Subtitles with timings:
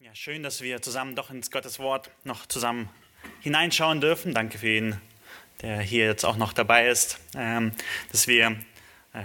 [0.00, 2.88] Ja, schön, dass wir zusammen doch ins Gottes Wort noch zusammen
[3.40, 4.34] hineinschauen dürfen.
[4.34, 5.00] Danke für ihn,
[5.62, 7.70] der hier jetzt auch noch dabei ist, ähm,
[8.10, 8.56] dass wir
[9.12, 9.22] äh,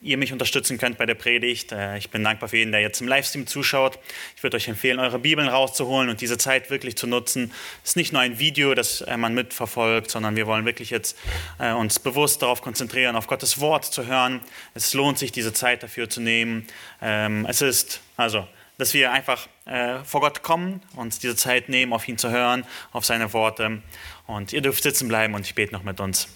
[0.00, 1.72] ihr mich unterstützen könnt bei der Predigt.
[1.72, 3.98] Äh, ich bin dankbar für jeden, der jetzt im Livestream zuschaut.
[4.36, 7.52] Ich würde euch empfehlen, eure Bibeln rauszuholen und diese Zeit wirklich zu nutzen.
[7.82, 11.18] Es ist nicht nur ein Video, das äh, man mitverfolgt, sondern wir wollen wirklich jetzt
[11.58, 14.40] uns bewusst darauf konzentrieren, auf Gottes Wort zu hören.
[14.74, 16.66] Es lohnt sich, diese Zeit dafür zu nehmen.
[17.02, 18.46] Ähm, es ist also
[18.78, 22.64] dass wir einfach äh, vor Gott kommen, uns diese Zeit nehmen, auf ihn zu hören,
[22.92, 23.82] auf seine Worte.
[24.26, 26.28] Und ihr dürft sitzen bleiben und ich bete noch mit uns.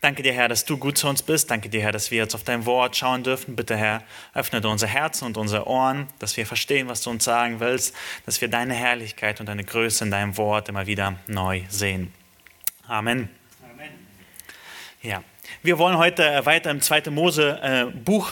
[0.00, 1.50] Danke dir, Herr, dass du gut zu uns bist.
[1.50, 3.54] Danke dir, Herr, dass wir jetzt auf dein Wort schauen dürfen.
[3.54, 7.60] Bitte, Herr, öffne unser Herzen und unsere Ohren, dass wir verstehen, was du uns sagen
[7.60, 12.14] willst, dass wir deine Herrlichkeit und deine Größe in deinem Wort immer wieder neu sehen.
[12.88, 13.28] Amen.
[13.74, 13.90] Amen.
[15.02, 15.22] Ja,
[15.62, 17.10] wir wollen heute weiter im 2.
[17.10, 17.86] Mose äh,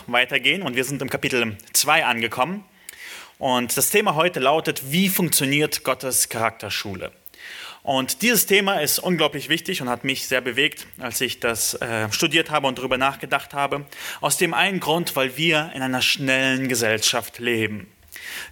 [0.06, 2.64] weitergehen und wir sind im Kapitel 2 angekommen.
[3.38, 7.12] Und das Thema heute lautet, wie funktioniert Gottes Charakterschule?
[7.84, 12.11] Und dieses Thema ist unglaublich wichtig und hat mich sehr bewegt, als ich das äh,
[12.11, 13.86] studiert habe und darüber nachgedacht habe.
[14.20, 17.86] Aus dem einen Grund, weil wir in einer schnellen Gesellschaft leben.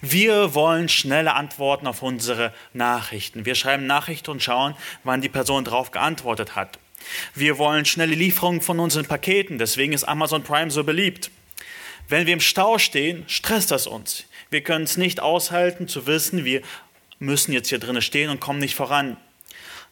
[0.01, 3.45] Wir wollen schnelle Antworten auf unsere Nachrichten.
[3.45, 6.79] Wir schreiben Nachrichten und schauen, wann die Person darauf geantwortet hat.
[7.34, 11.31] Wir wollen schnelle Lieferungen von unseren Paketen, deswegen ist Amazon Prime so beliebt.
[12.09, 14.25] Wenn wir im Stau stehen, stresst das uns.
[14.50, 16.62] Wir können es nicht aushalten zu wissen, wir
[17.19, 19.16] müssen jetzt hier drinnen stehen und kommen nicht voran.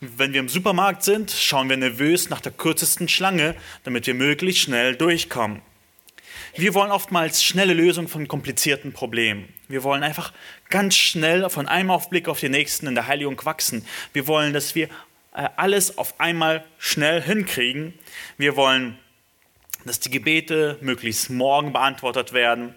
[0.01, 4.63] Wenn wir im Supermarkt sind, schauen wir nervös nach der kürzesten Schlange, damit wir möglichst
[4.63, 5.63] schnell durchkommen.
[6.57, 9.49] Wir wollen oftmals schnelle Lösungen von komplizierten Problemen.
[9.67, 10.33] Wir wollen einfach
[10.69, 13.85] ganz schnell von einem Aufblick auf den nächsten in der Heiligung wachsen.
[14.13, 14.89] Wir wollen, dass wir
[15.35, 17.95] äh, alles auf einmal schnell hinkriegen.
[18.39, 18.99] Wir wollen,
[19.85, 22.75] dass die Gebete möglichst morgen beantwortet werden.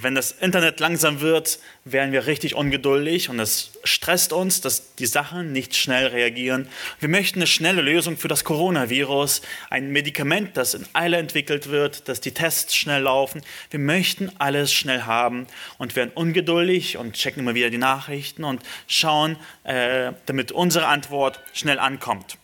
[0.00, 5.06] Wenn das Internet langsam wird, werden wir richtig ungeduldig und es stresst uns, dass die
[5.06, 6.68] Sachen nicht schnell reagieren.
[6.98, 12.08] Wir möchten eine schnelle Lösung für das Coronavirus, ein Medikament, das in Eile entwickelt wird,
[12.08, 13.42] dass die Tests schnell laufen.
[13.70, 15.46] Wir möchten alles schnell haben
[15.78, 21.38] und werden ungeduldig und checken immer wieder die Nachrichten und schauen, äh, damit unsere Antwort
[21.52, 22.36] schnell ankommt.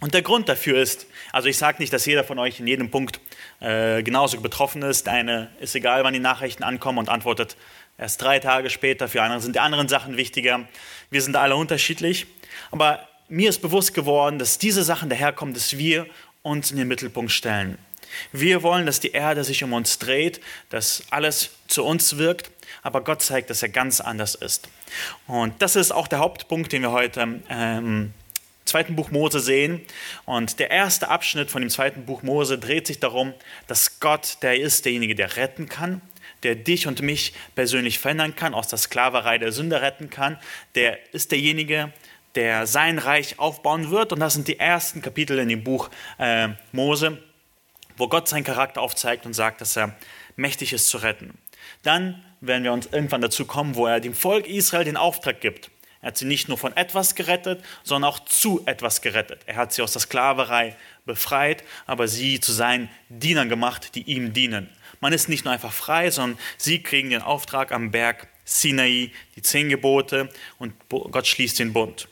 [0.00, 2.90] Und der Grund dafür ist, also ich sage nicht, dass jeder von euch in jedem
[2.90, 3.20] Punkt
[3.60, 5.06] äh, genauso betroffen ist.
[5.06, 7.58] Eine ist egal, wann die Nachrichten ankommen und antwortet
[7.98, 9.06] erst drei Tage später.
[9.06, 10.66] Für andere sind die anderen Sachen wichtiger.
[11.10, 12.26] Wir sind alle unterschiedlich.
[12.70, 16.06] Aber mir ist bewusst geworden, dass diese Sachen daherkommen, dass wir
[16.40, 17.76] uns in den Mittelpunkt stellen.
[18.32, 22.50] Wir wollen, dass die Erde sich um uns dreht, dass alles zu uns wirkt,
[22.82, 24.70] aber Gott zeigt, dass er ganz anders ist.
[25.26, 28.14] Und das ist auch der Hauptpunkt, den wir heute ähm,
[28.66, 29.80] zweiten Buch Mose sehen.
[30.24, 33.32] Und der erste Abschnitt von dem zweiten Buch Mose dreht sich darum,
[33.66, 36.02] dass Gott der ist, derjenige, der retten kann,
[36.42, 40.38] der dich und mich persönlich verändern kann, aus der Sklaverei der Sünde retten kann.
[40.74, 41.92] Der ist derjenige,
[42.34, 44.12] der sein Reich aufbauen wird.
[44.12, 47.18] Und das sind die ersten Kapitel in dem Buch äh, Mose,
[47.96, 49.96] wo Gott seinen Charakter aufzeigt und sagt, dass er
[50.36, 51.38] mächtig ist zu retten.
[51.82, 55.70] Dann werden wir uns irgendwann dazu kommen, wo er dem Volk Israel den Auftrag gibt,
[56.06, 59.40] er hat sie nicht nur von etwas gerettet, sondern auch zu etwas gerettet.
[59.46, 64.32] Er hat sie aus der Sklaverei befreit, aber sie zu seinen Dienern gemacht, die ihm
[64.32, 64.68] dienen.
[65.00, 69.42] Man ist nicht nur einfach frei, sondern sie kriegen den Auftrag am Berg Sinai, die
[69.42, 70.28] zehn Gebote
[70.60, 72.06] und Gott schließt den Bund.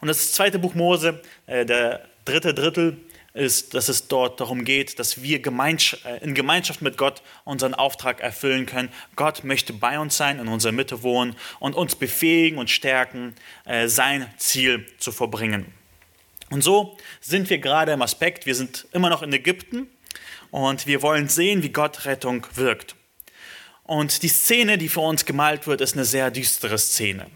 [0.00, 2.98] Und das zweite Buch Mose, äh, der dritte Drittel,
[3.32, 8.20] ist, dass es dort darum geht, dass wir äh, in Gemeinschaft mit Gott unseren Auftrag
[8.20, 8.90] erfüllen können.
[9.16, 13.88] Gott möchte bei uns sein, in unserer Mitte wohnen und uns befähigen und stärken, äh,
[13.88, 15.66] sein Ziel zu verbringen.
[16.50, 19.88] Und so sind wir gerade im Aspekt, wir sind immer noch in Ägypten
[20.50, 22.96] und wir wollen sehen, wie Gott Rettung wirkt.
[23.84, 27.26] Und die Szene, die für uns gemalt wird, ist eine sehr düstere Szene.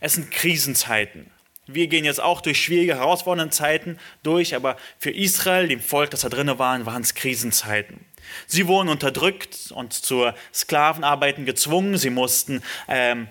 [0.00, 1.30] Es sind Krisenzeiten.
[1.66, 6.22] Wir gehen jetzt auch durch schwierige, herausfordernde Zeiten durch, aber für Israel, dem Volk, das
[6.22, 8.04] da drinnen waren, waren es Krisenzeiten.
[8.46, 11.96] Sie wurden unterdrückt und zur Sklavenarbeiten gezwungen.
[11.98, 13.28] Sie mussten ähm,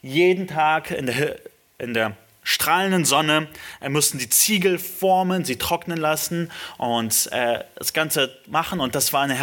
[0.00, 1.36] jeden Tag in der,
[1.78, 3.48] in der strahlenden Sonne,
[3.80, 8.80] äh, mussten die Ziegel formen, sie trocknen lassen und äh, das Ganze machen.
[8.80, 9.36] Und das war eine,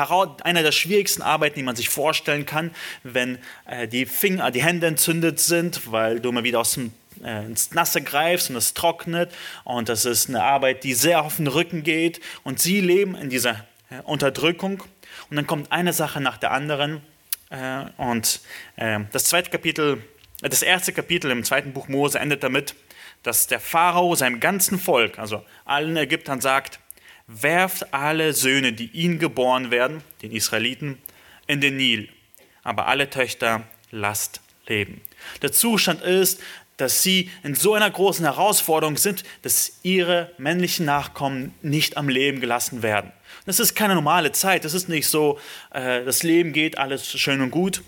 [0.43, 2.71] eine der schwierigsten Arbeiten, die man sich vorstellen kann,
[3.03, 3.37] wenn
[3.67, 6.91] äh, die Finger, die Hände entzündet sind, weil du immer wieder aus dem
[7.25, 9.33] ins Nasse greifst und es trocknet.
[9.63, 12.21] Und das ist eine Arbeit, die sehr auf den Rücken geht.
[12.43, 14.83] Und sie leben in dieser äh, Unterdrückung.
[15.29, 17.01] Und dann kommt eine Sache nach der anderen.
[17.49, 18.41] Äh, und
[19.11, 20.03] das zweite Kapitel,
[20.41, 22.75] das erste Kapitel im zweiten Buch Mose endet damit,
[23.23, 26.79] dass der Pharao seinem ganzen Volk, also allen Ägyptern, sagt:
[27.27, 30.99] Werft alle Söhne, die ihnen geboren werden, den Israeliten,
[31.47, 32.09] in den Nil,
[32.63, 35.01] aber alle Töchter lasst leben.
[35.41, 36.41] Der Zustand ist,
[36.77, 42.41] dass sie in so einer großen Herausforderung sind, dass ihre männlichen Nachkommen nicht am Leben
[42.41, 43.11] gelassen werden.
[43.45, 44.65] Das ist keine normale Zeit.
[44.65, 45.39] Das ist nicht so,
[45.71, 47.81] äh, das Leben geht, alles schön und gut,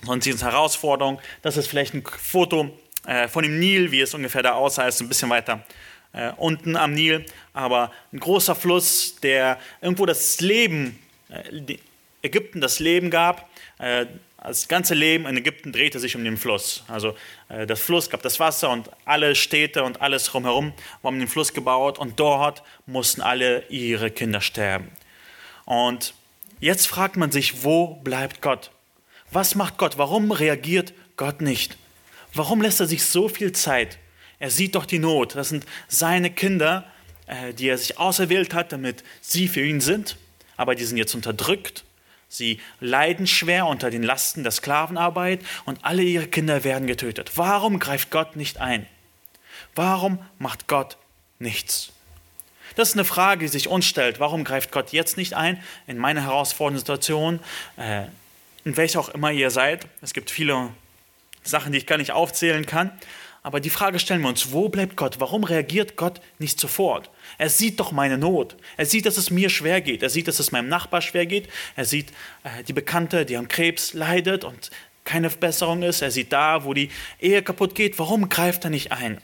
[0.00, 1.20] sondern sie sind Herausforderung.
[1.42, 2.76] Das ist vielleicht ein Foto
[3.06, 5.64] äh, von dem Nil, wie es ungefähr da aussah, ist ein bisschen weiter
[6.12, 10.98] äh, unten am Nil, aber ein großer Fluss, der irgendwo das Leben,
[11.28, 11.76] äh,
[12.22, 13.48] Ägypten das Leben gab.
[14.42, 16.82] Das ganze Leben in Ägypten drehte sich um den Fluss.
[16.88, 17.14] Also
[17.48, 20.72] das Fluss gab das Wasser und alle Städte und alles drumherum
[21.02, 24.90] um den Fluss gebaut und dort mussten alle ihre Kinder sterben.
[25.64, 26.14] Und
[26.60, 28.70] jetzt fragt man sich, wo bleibt Gott?
[29.30, 29.96] Was macht Gott?
[29.96, 31.78] Warum reagiert Gott nicht?
[32.34, 33.98] Warum lässt er sich so viel Zeit?
[34.38, 35.34] Er sieht doch die Not.
[35.34, 36.84] Das sind seine Kinder,
[37.26, 40.16] äh, die er sich auserwählt hat, damit sie für ihn sind.
[40.56, 41.84] Aber die sind jetzt unterdrückt
[42.28, 47.32] Sie leiden schwer unter den Lasten der Sklavenarbeit und alle ihre Kinder werden getötet.
[47.36, 48.86] Warum greift Gott nicht ein?
[49.74, 50.98] Warum macht Gott
[51.38, 51.90] nichts?
[52.76, 54.20] Das ist eine Frage, die sich uns stellt.
[54.20, 57.40] Warum greift Gott jetzt nicht ein in meine herausfordernde Situation,
[57.76, 58.04] äh,
[58.64, 59.86] in welcher auch immer ihr seid?
[60.02, 60.70] Es gibt viele
[61.42, 62.92] Sachen, die ich gar nicht aufzählen kann.
[63.42, 65.20] Aber die Frage stellen wir uns, wo bleibt Gott?
[65.20, 67.10] Warum reagiert Gott nicht sofort?
[67.38, 68.56] Er sieht doch meine Not.
[68.76, 70.02] Er sieht, dass es mir schwer geht.
[70.02, 71.48] Er sieht, dass es meinem Nachbar schwer geht.
[71.76, 72.10] Er sieht
[72.42, 74.70] äh, die Bekannte, die am Krebs leidet und
[75.04, 76.02] keine Besserung ist.
[76.02, 76.90] Er sieht da, wo die
[77.20, 77.98] Ehe kaputt geht.
[77.98, 79.18] Warum greift er nicht ein?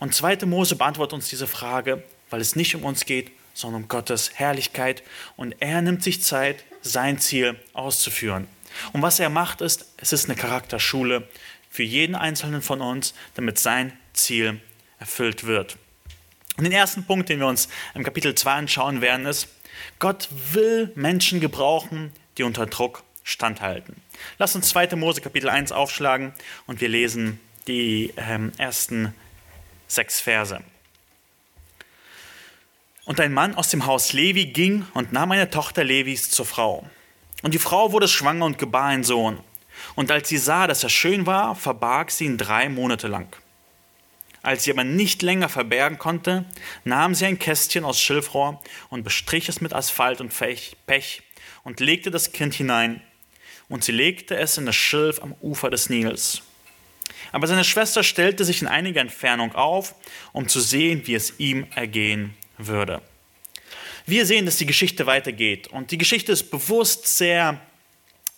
[0.00, 0.46] Und 2.
[0.46, 5.02] Mose beantwortet uns diese Frage, weil es nicht um uns geht, sondern um Gottes Herrlichkeit.
[5.36, 8.48] Und er nimmt sich Zeit, sein Ziel auszuführen.
[8.92, 11.28] Und was er macht, ist, es ist eine Charakterschule
[11.74, 14.60] für jeden Einzelnen von uns, damit sein Ziel
[15.00, 15.76] erfüllt wird.
[16.56, 19.48] Und den ersten Punkt, den wir uns im Kapitel 2 anschauen werden, ist,
[19.98, 23.96] Gott will Menschen gebrauchen, die unter Druck standhalten.
[24.38, 24.94] Lass uns 2.
[24.94, 26.32] Mose Kapitel 1 aufschlagen
[26.68, 29.12] und wir lesen die ähm, ersten
[29.88, 30.60] sechs Verse.
[33.04, 36.88] Und ein Mann aus dem Haus Levi ging und nahm eine Tochter Levis zur Frau.
[37.42, 39.40] Und die Frau wurde schwanger und gebar einen Sohn.
[39.94, 43.34] Und als sie sah, dass er schön war, verbarg sie ihn drei Monate lang.
[44.42, 46.44] Als sie aber nicht länger verbergen konnte,
[46.84, 50.32] nahm sie ein Kästchen aus Schilfrohr und bestrich es mit Asphalt und
[50.86, 51.22] Pech
[51.62, 53.00] und legte das Kind hinein.
[53.68, 56.42] Und sie legte es in das Schilf am Ufer des Nils.
[57.32, 59.94] Aber seine Schwester stellte sich in einiger Entfernung auf,
[60.32, 63.00] um zu sehen, wie es ihm ergehen würde.
[64.06, 65.68] Wir sehen, dass die Geschichte weitergeht.
[65.68, 67.60] Und die Geschichte ist bewusst sehr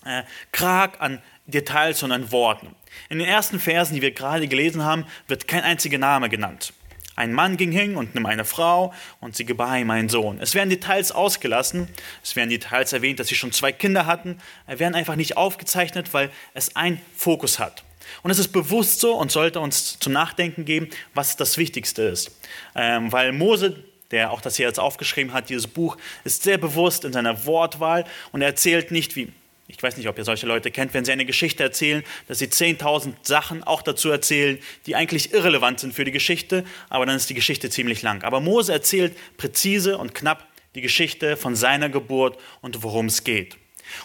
[0.04, 0.22] äh,
[0.52, 2.75] krag an Details an Worten.
[3.08, 6.72] In den ersten Versen, die wir gerade gelesen haben, wird kein einziger Name genannt.
[7.16, 10.38] Ein Mann ging hin und nahm eine Frau und sie gebar ihm einen Sohn.
[10.38, 11.88] Es werden Details ausgelassen,
[12.22, 16.12] es werden Details erwähnt, dass sie schon zwei Kinder hatten, es werden einfach nicht aufgezeichnet,
[16.12, 17.84] weil es einen Fokus hat.
[18.22, 22.38] Und es ist bewusst so und sollte uns zum Nachdenken geben, was das Wichtigste ist.
[22.75, 27.04] Ähm, weil Mose, der auch das hier jetzt aufgeschrieben hat, dieses Buch, ist sehr bewusst
[27.04, 29.32] in seiner Wortwahl und er erzählt nicht, wie
[29.68, 32.46] ich weiß nicht, ob ihr solche Leute kennt, wenn sie eine Geschichte erzählen, dass sie
[32.46, 37.28] 10.000 Sachen auch dazu erzählen, die eigentlich irrelevant sind für die Geschichte, aber dann ist
[37.28, 38.22] die Geschichte ziemlich lang.
[38.22, 43.56] Aber Mose erzählt präzise und knapp die Geschichte von seiner Geburt und worum es geht.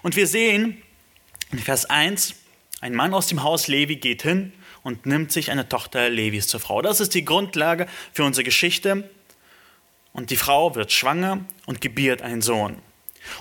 [0.02, 0.81] Und wir sehen
[1.52, 2.36] in Vers 1,
[2.80, 4.54] ein Mann aus dem Haus Levi geht hin
[4.84, 6.82] und nimmt sich eine Tochter Levis zur Frau.
[6.82, 9.10] Das ist die Grundlage für unsere Geschichte.
[10.13, 12.77] Und die Frau wird schwanger und gebiert einen Sohn.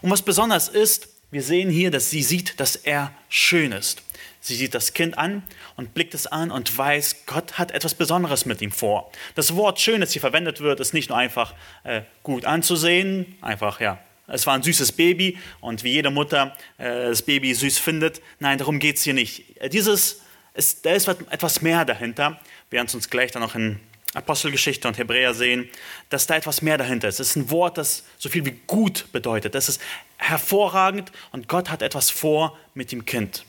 [0.03, 4.03] Und was besonders ist, wir sehen hier, dass sie sieht, dass er schön ist.
[4.41, 5.43] Sie sieht das Kind an
[5.77, 9.13] und blickt es an und weiß, Gott hat etwas Besonderes mit ihm vor.
[9.35, 13.81] Das Wort schön, das hier verwendet wird, ist nicht nur einfach äh, gut anzusehen, einfach,
[13.81, 18.23] ja, es war ein süßes Baby und wie jede Mutter äh, das Baby süß findet.
[18.39, 19.45] Nein, darum geht es hier nicht.
[19.73, 20.23] Dieses,
[20.55, 22.41] ist, da ist etwas mehr dahinter.
[22.71, 23.81] Wir werden es uns gleich dann noch in
[24.15, 25.69] Apostelgeschichte und Hebräer sehen,
[26.09, 27.21] dass da etwas mehr dahinter ist.
[27.21, 29.55] Es ist ein Wort, das so viel wie gut bedeutet.
[29.55, 29.81] Das ist
[30.17, 33.45] hervorragend und Gott hat etwas vor mit dem Kind.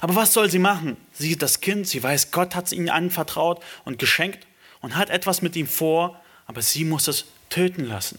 [0.00, 0.96] Aber was soll sie machen?
[1.12, 4.46] Sie sieht das Kind, sie weiß, Gott hat es ihnen anvertraut und geschenkt
[4.80, 8.18] und hat etwas mit ihm vor, aber sie muss es töten lassen.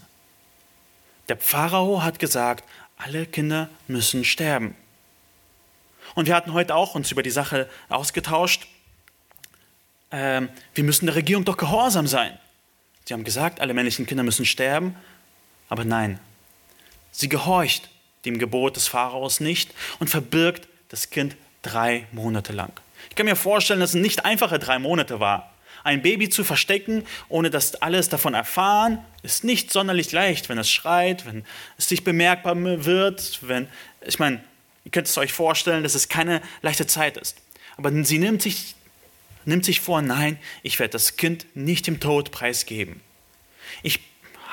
[1.29, 2.63] Der Pharao hat gesagt,
[2.97, 4.75] alle Kinder müssen sterben.
[6.13, 8.67] Und wir hatten heute auch uns über die Sache ausgetauscht
[10.11, 12.37] ähm, wir müssen der Regierung doch gehorsam sein.
[13.05, 14.95] Sie haben gesagt, alle männlichen Kinder müssen sterben,
[15.69, 16.19] aber nein,
[17.11, 17.89] sie gehorcht
[18.25, 22.71] dem Gebot des Pharaos nicht und verbirgt das Kind drei Monate lang.
[23.09, 25.51] Ich kann mir vorstellen, dass es nicht einfache drei Monate war.
[25.83, 30.69] Ein Baby zu verstecken, ohne dass alles davon erfahren, ist nicht sonderlich leicht, wenn es
[30.69, 31.45] schreit, wenn
[31.77, 33.67] es sich bemerkbar wird, wenn,
[34.05, 34.41] ich meine,
[34.83, 37.37] ihr könnt es euch vorstellen, dass es keine leichte Zeit ist.
[37.77, 38.73] Aber sie nimmt sich,
[39.45, 43.01] nimmt sich vor, nein, ich werde das Kind nicht dem Tod preisgeben.
[43.83, 43.99] Ich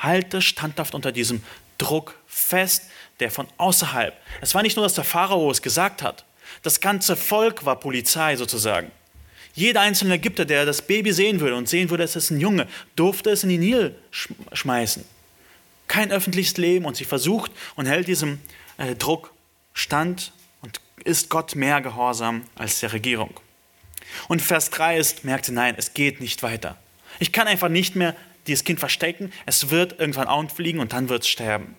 [0.01, 1.43] halte standhaft unter diesem
[1.77, 2.83] Druck fest,
[3.19, 4.15] der von außerhalb.
[4.41, 6.25] Es war nicht nur, dass der Pharao es gesagt hat.
[6.61, 8.91] Das ganze Volk war Polizei sozusagen.
[9.55, 12.67] Jeder einzelne Ägypter, der das Baby sehen würde und sehen würde, es ist ein Junge,
[12.95, 15.05] durfte es in die Nil schmeißen.
[15.87, 18.39] Kein öffentliches Leben und sie versucht und hält diesem
[18.77, 19.31] äh, Druck
[19.73, 20.31] stand
[20.61, 23.39] und ist Gott mehr gehorsam als der Regierung.
[24.27, 26.77] Und Vers 3 ist, merkt sie, nein, es geht nicht weiter.
[27.19, 28.15] Ich kann einfach nicht mehr
[28.47, 31.75] dieses Kind verstecken, es wird irgendwann aufliegen und dann wird es sterben.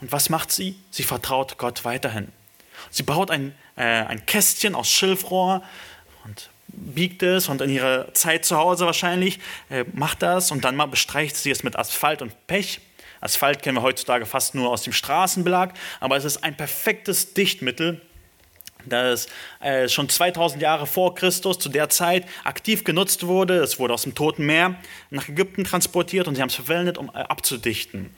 [0.00, 0.76] Und was macht sie?
[0.90, 2.28] Sie vertraut Gott weiterhin.
[2.90, 5.62] Sie baut ein, äh, ein Kästchen aus Schilfrohr
[6.24, 9.38] und biegt es und in ihrer Zeit zu Hause wahrscheinlich
[9.70, 12.80] äh, macht das und dann mal bestreicht sie es mit Asphalt und Pech.
[13.20, 18.02] Asphalt kennen wir heutzutage fast nur aus dem Straßenbelag, aber es ist ein perfektes Dichtmittel,
[18.88, 19.28] das
[19.60, 23.58] äh, schon 2000 Jahre vor Christus zu der Zeit aktiv genutzt wurde.
[23.58, 24.76] Es wurde aus dem Toten Meer
[25.10, 28.10] nach Ägypten transportiert und sie haben es verwendet, um äh, abzudichten.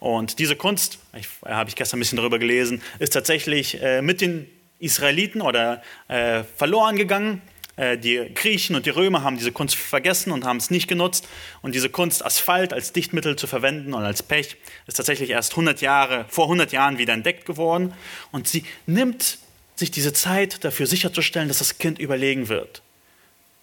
[0.00, 4.20] Und diese Kunst, äh, habe ich gestern ein bisschen darüber gelesen, ist tatsächlich äh, mit
[4.20, 7.42] den Israeliten oder äh, verloren gegangen.
[7.76, 11.26] Äh, die Griechen und die Römer haben diese Kunst vergessen und haben es nicht genutzt.
[11.62, 15.80] Und diese Kunst, Asphalt als Dichtmittel zu verwenden und als Pech, ist tatsächlich erst 100
[15.80, 17.92] Jahre, vor 100 Jahren wieder entdeckt geworden.
[18.30, 19.38] Und sie nimmt
[19.76, 22.82] sich diese Zeit dafür sicherzustellen, dass das Kind überlegen wird.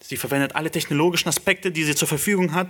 [0.02, 2.70] Sie verwendet alle technologischen Aspekte, die sie zur Verfügung hat,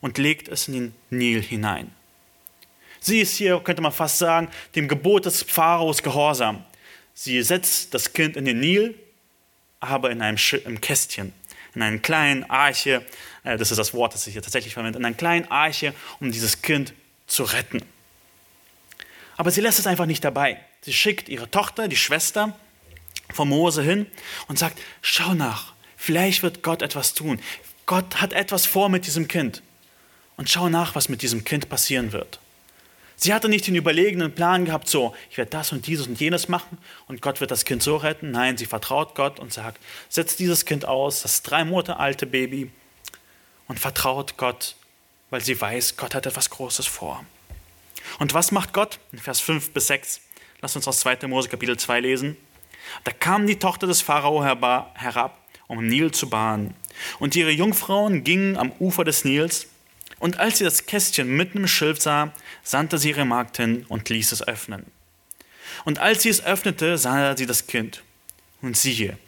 [0.00, 1.92] und legt es in den Nil hinein.
[3.00, 6.64] Sie ist hier, könnte man fast sagen, dem Gebot des Pharaos gehorsam.
[7.14, 8.98] Sie setzt das Kind in den Nil,
[9.80, 11.32] aber in einem im Kästchen,
[11.74, 13.04] in einer kleinen Arche,
[13.44, 16.30] äh, das ist das Wort, das ich hier tatsächlich verwende, in einer kleinen Arche, um
[16.30, 16.94] dieses Kind
[17.26, 17.82] zu retten.
[19.36, 20.60] Aber sie lässt es einfach nicht dabei.
[20.82, 22.56] Sie schickt ihre Tochter, die Schwester,
[23.32, 24.06] von Mose hin
[24.48, 27.40] und sagt, schau nach, vielleicht wird Gott etwas tun.
[27.86, 29.62] Gott hat etwas vor mit diesem Kind.
[30.36, 32.40] Und schau nach, was mit diesem Kind passieren wird.
[33.16, 36.48] Sie hatte nicht den überlegenen Plan gehabt, so, ich werde das und dieses und jenes
[36.48, 38.32] machen und Gott wird das Kind so retten.
[38.32, 42.70] Nein, sie vertraut Gott und sagt, setz dieses Kind aus, das drei Monate alte Baby,
[43.68, 44.74] und vertraut Gott,
[45.30, 47.24] weil sie weiß, Gott hat etwas Großes vor.
[48.18, 48.98] Und was macht Gott?
[49.12, 50.20] In Vers 5 bis 6.
[50.60, 51.26] Lass uns aus 2.
[51.26, 52.36] Mose Kapitel 2 lesen.
[53.04, 56.74] Da kam die Tochter des Pharao herab, um Nil zu baden.
[57.18, 59.66] Und ihre Jungfrauen gingen am Ufer des Nils.
[60.18, 62.32] Und als sie das Kästchen mitten im Schilf sah,
[62.62, 64.86] sandte sie ihre Magd hin und ließ es öffnen.
[65.84, 68.02] Und als sie es öffnete, sah sie das Kind.
[68.60, 69.18] Und siehe,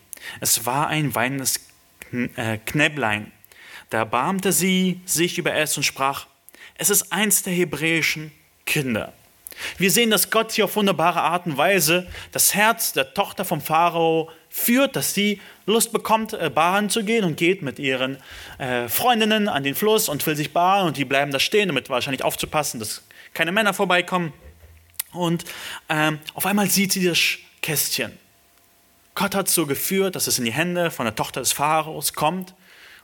[0.40, 1.60] es war ein weinendes
[2.36, 3.32] äh, Knäblein.
[3.90, 6.26] Da erbarmte sie sich über es und sprach,
[6.76, 8.32] es ist eins der hebräischen
[8.66, 9.12] Kinder.
[9.78, 13.60] Wir sehen, dass Gott hier auf wunderbare Art und Weise das Herz der Tochter vom
[13.60, 18.18] Pharao führt, dass sie Lust bekommt, äh, baden zu gehen und geht mit ihren
[18.58, 21.90] äh, Freundinnen an den Fluss und will sich baden und die bleiben da stehen, damit
[21.90, 24.32] wahrscheinlich aufzupassen, dass keine Männer vorbeikommen.
[25.12, 25.44] Und
[25.88, 27.18] ähm, auf einmal sieht sie das
[27.62, 28.18] Kästchen.
[29.14, 32.54] Gott hat so geführt, dass es in die Hände von der Tochter des Pharaos kommt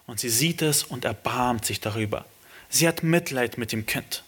[0.07, 2.25] und sie sieht es und erbarmt sich darüber.
[2.69, 4.25] Sie hat Mitleid mit dem Kind.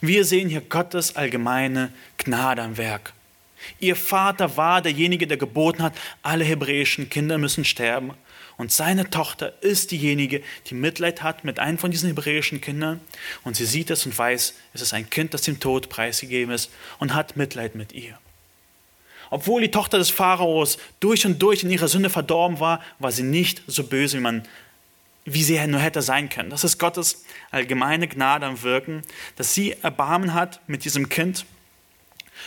[0.00, 3.12] Wir sehen hier Gottes allgemeine Gnade am Werk.
[3.78, 8.12] Ihr Vater war derjenige, der geboten hat, alle hebräischen Kinder müssen sterben.
[8.56, 13.00] Und seine Tochter ist diejenige, die Mitleid hat mit einem von diesen hebräischen Kindern.
[13.44, 16.70] Und sie sieht es und weiß, es ist ein Kind, das dem Tod preisgegeben ist
[16.98, 18.18] und hat Mitleid mit ihr.
[19.30, 23.22] Obwohl die Tochter des Pharaos durch und durch in ihrer Sünde verdorben war, war sie
[23.22, 24.46] nicht so böse, wie man
[25.24, 26.50] wie sie nur hätte sein können.
[26.50, 29.02] Das ist Gottes allgemeine Gnade am Wirken,
[29.36, 31.46] dass sie Erbarmen hat mit diesem Kind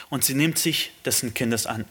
[0.09, 1.85] und sie nimmt sich dessen Kindes an.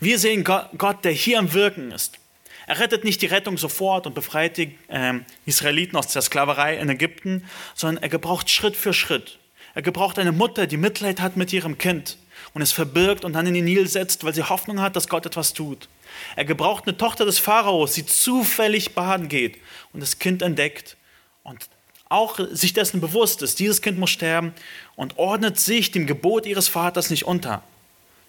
[0.00, 2.18] Wir sehen Gott, der hier am Wirken ist.
[2.66, 5.14] Er rettet nicht die Rettung sofort und befreit die äh,
[5.46, 7.44] Israeliten aus der Sklaverei in Ägypten,
[7.74, 9.38] sondern er gebraucht Schritt für Schritt.
[9.74, 12.18] Er gebraucht eine Mutter, die Mitleid hat mit ihrem Kind
[12.54, 15.26] und es verbirgt und dann in den Nil setzt, weil sie Hoffnung hat, dass Gott
[15.26, 15.88] etwas tut.
[16.36, 19.58] Er gebraucht eine Tochter des Pharaos, die zufällig baden geht
[19.92, 20.96] und das Kind entdeckt
[21.42, 21.68] und
[22.08, 24.54] auch sich dessen bewusst ist, dieses Kind muss sterben
[24.96, 27.62] und ordnet sich dem Gebot ihres Vaters nicht unter.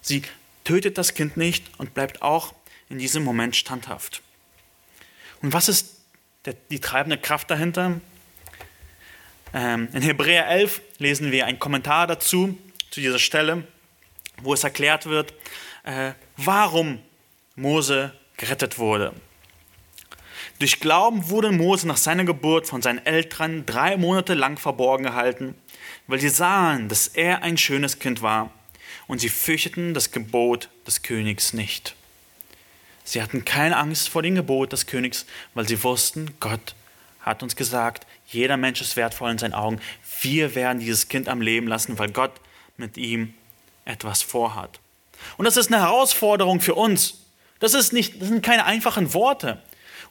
[0.01, 0.23] Sie
[0.65, 2.53] tötet das Kind nicht und bleibt auch
[2.89, 4.21] in diesem Moment standhaft.
[5.41, 5.95] Und was ist
[6.45, 8.01] der, die treibende Kraft dahinter?
[9.53, 12.57] Ähm, in Hebräer 11 lesen wir einen Kommentar dazu,
[12.91, 13.65] zu dieser Stelle,
[14.43, 15.34] wo es erklärt wird,
[15.84, 17.00] äh, warum
[17.55, 19.13] Mose gerettet wurde.
[20.60, 25.55] Durch Glauben wurde Mose nach seiner Geburt von seinen Eltern drei Monate lang verborgen gehalten,
[26.08, 28.51] weil sie sahen, dass er ein schönes Kind war,
[29.08, 31.96] und sie fürchteten das Gebot des Königs nicht.
[33.03, 36.75] Sie hatten keine Angst vor dem Gebot des Königs, weil sie wussten, Gott
[37.22, 39.81] hat uns gesagt, jeder Mensch ist wertvoll in seinen Augen.
[40.22, 42.34] Wir werden dieses Kind am Leben lassen, weil Gott
[42.77, 43.34] mit ihm
[43.89, 44.79] etwas vorhat.
[45.38, 47.25] Und das ist eine Herausforderung für uns.
[47.60, 49.62] Das, ist nicht, das sind keine einfachen Worte.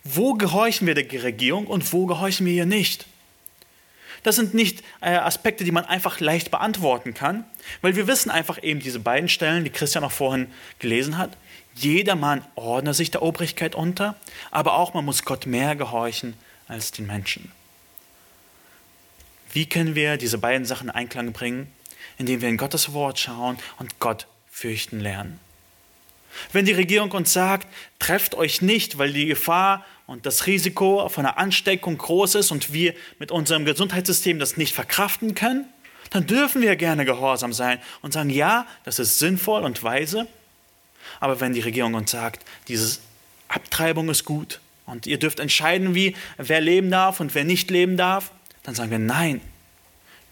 [0.04, 3.06] Wo gehorchen wir der Regierung und wo gehorchen wir ihr nicht?
[4.22, 7.44] Das sind nicht äh, Aspekte, die man einfach leicht beantworten kann,
[7.82, 11.36] weil wir wissen einfach eben diese beiden Stellen, die Christian auch vorhin gelesen hat.
[11.74, 14.16] Jedermann ordnet sich der Obrigkeit unter,
[14.50, 16.34] aber auch man muss Gott mehr gehorchen
[16.66, 17.52] als den Menschen.
[19.52, 21.72] Wie können wir diese beiden Sachen in Einklang bringen?
[22.18, 25.40] Indem wir in Gottes Wort schauen und Gott fürchten lernen.
[26.52, 27.66] Wenn die Regierung uns sagt,
[27.98, 32.72] trefft euch nicht, weil die Gefahr und das Risiko von einer Ansteckung groß ist und
[32.72, 35.66] wir mit unserem Gesundheitssystem das nicht verkraften können,
[36.10, 40.26] dann dürfen wir gerne gehorsam sein und sagen, ja, das ist sinnvoll und weise.
[41.20, 42.98] Aber wenn die Regierung uns sagt, diese
[43.48, 47.96] Abtreibung ist gut und ihr dürft entscheiden, wie, wer leben darf und wer nicht leben
[47.96, 48.30] darf,
[48.62, 49.40] dann sagen wir nein.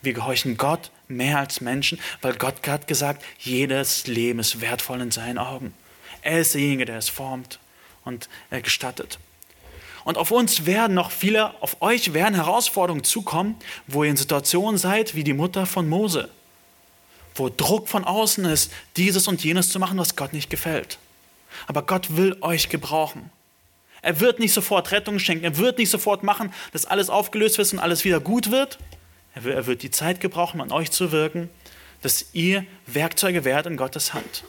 [0.02, 5.10] Wir gehorchen Gott mehr als Menschen, weil Gott hat gesagt, jedes Leben ist wertvoll in
[5.10, 5.74] seinen Augen.
[6.22, 7.58] Er ist derjenige, der es formt
[8.04, 9.18] und gestattet.
[10.04, 13.56] Und auf uns werden noch viele, auf euch werden Herausforderungen zukommen,
[13.88, 16.28] wo ihr in Situationen seid wie die Mutter von Mose,
[17.34, 20.98] wo Druck von außen ist, dieses und jenes zu machen, was Gott nicht gefällt.
[21.66, 23.30] Aber Gott will euch gebrauchen.
[24.02, 25.44] Er wird nicht sofort Rettung schenken.
[25.44, 28.78] Er wird nicht sofort machen, dass alles aufgelöst wird und alles wieder gut wird.
[29.36, 31.50] Er wird, die Zeit gebrauchen, an euch zu wirken,
[32.00, 34.44] dass ihr Werkzeuge werdet in Gottes Hand.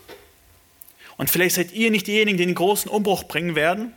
[1.18, 3.92] Und vielleicht seid ihr nicht diejenigen, die den großen Umbruch bringen werden.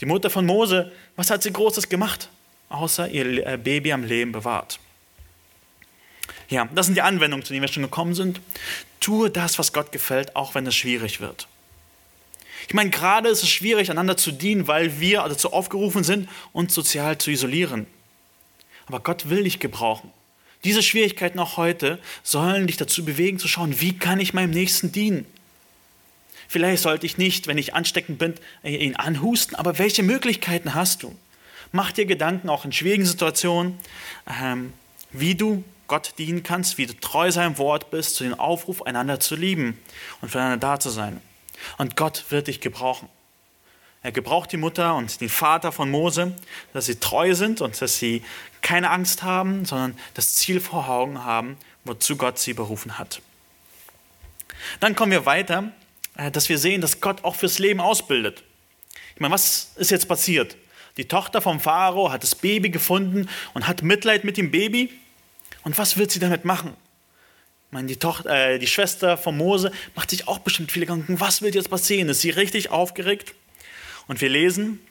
[0.00, 2.30] Die Mutter von Mose, was hat sie Großes gemacht,
[2.70, 4.80] außer ihr äh, Baby am Leben bewahrt?
[6.48, 8.40] Ja, das sind die Anwendungen, zu denen wir schon gekommen sind.
[8.98, 11.48] Tue das, was Gott gefällt, auch wenn es schwierig wird.
[12.66, 16.74] Ich meine, gerade ist es schwierig, einander zu dienen, weil wir dazu aufgerufen sind, uns
[16.74, 17.86] sozial zu isolieren.
[18.86, 20.10] Aber Gott will dich gebrauchen.
[20.64, 24.92] Diese Schwierigkeiten auch heute sollen dich dazu bewegen, zu schauen, wie kann ich meinem Nächsten
[24.92, 25.24] dienen?
[26.48, 31.16] Vielleicht sollte ich nicht, wenn ich ansteckend bin, ihn anhusten, aber welche Möglichkeiten hast du?
[31.72, 33.78] Mach dir Gedanken auch in schwierigen Situationen,
[34.28, 34.72] ähm,
[35.12, 39.20] wie du Gott dienen kannst, wie du treu seinem Wort bist, zu dem Aufruf, einander
[39.20, 39.78] zu lieben
[40.20, 41.20] und füreinander da zu sein.
[41.78, 43.08] Und Gott wird dich gebrauchen.
[44.02, 46.34] Er gebraucht die Mutter und den Vater von Mose,
[46.72, 48.22] dass sie treu sind und dass sie
[48.62, 53.20] keine Angst haben, sondern das Ziel vor Augen haben, wozu Gott sie berufen hat.
[54.80, 55.72] Dann kommen wir weiter,
[56.16, 58.42] äh, dass wir sehen, dass Gott auch fürs Leben ausbildet.
[59.14, 60.56] Ich meine, was ist jetzt passiert?
[60.96, 64.90] Die Tochter vom Pharao hat das Baby gefunden und hat Mitleid mit dem Baby.
[65.62, 66.74] Und was wird sie damit machen?
[67.68, 71.20] Ich meine, die, Tochter, äh, die Schwester von Mose macht sich auch bestimmt viele Gedanken,
[71.20, 72.08] was wird jetzt passieren?
[72.08, 73.34] Ist sie richtig aufgeregt?
[74.10, 74.84] Und wir lesen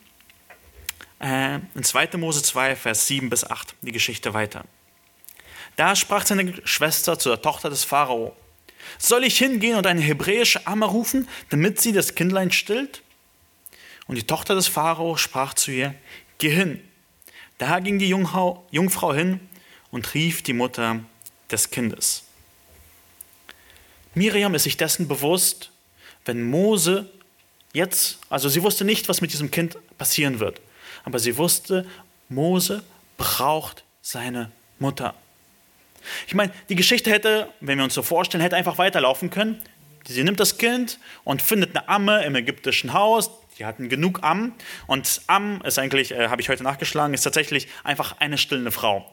[1.20, 2.16] äh, in 2.
[2.16, 4.64] Mose 2, Vers 7 bis 8 die Geschichte weiter.
[5.76, 8.34] Da sprach seine Schwester zur Tochter des Pharao,
[8.98, 13.02] soll ich hingehen und eine hebräische Amme rufen, damit sie das Kindlein stillt?
[14.08, 15.96] Und die Tochter des Pharao sprach zu ihr,
[16.38, 16.82] geh hin.
[17.58, 19.42] Da ging die Jungfrau hin
[19.92, 21.02] und rief die Mutter
[21.52, 22.24] des Kindes.
[24.16, 25.72] Miriam ist sich dessen bewusst,
[26.24, 27.12] wenn Mose
[27.74, 30.62] jetzt, also sie wusste nicht, was mit diesem Kind passieren wird,
[31.04, 31.86] aber sie wusste,
[32.30, 32.84] Mose
[33.18, 35.16] braucht seine Mutter.
[36.28, 39.62] Ich meine, die Geschichte hätte, wenn wir uns so vorstellen, hätte einfach weiterlaufen können.
[40.08, 43.30] Sie nimmt das Kind und findet eine Amme im ägyptischen Haus.
[43.60, 44.54] Die hatten genug Ammen.
[44.88, 49.12] Und Am ist eigentlich, äh, habe ich heute nachgeschlagen, ist tatsächlich einfach eine stillende Frau.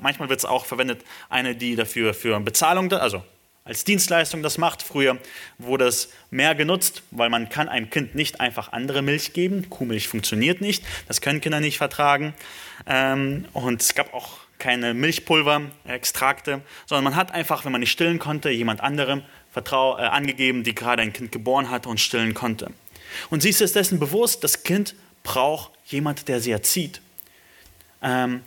[0.00, 3.24] Manchmal wird es auch verwendet, eine, die dafür für Bezahlung, also
[3.64, 4.82] als Dienstleistung das macht.
[4.82, 5.18] Früher
[5.58, 9.70] wurde es mehr genutzt, weil man kann einem Kind nicht einfach andere Milch geben.
[9.70, 12.34] Kuhmilch funktioniert nicht, das können Kinder nicht vertragen.
[12.86, 18.18] Ähm, und es gab auch keine Milchpulverextrakte, sondern man hat einfach, wenn man nicht stillen
[18.18, 22.70] konnte, jemand anderem Vertrau, äh, angegeben, die gerade ein Kind geboren hatte und stillen konnte.
[23.30, 27.00] Und sie ist es dessen bewusst, das Kind braucht jemand, der sie erzieht.
[28.02, 28.42] Ähm,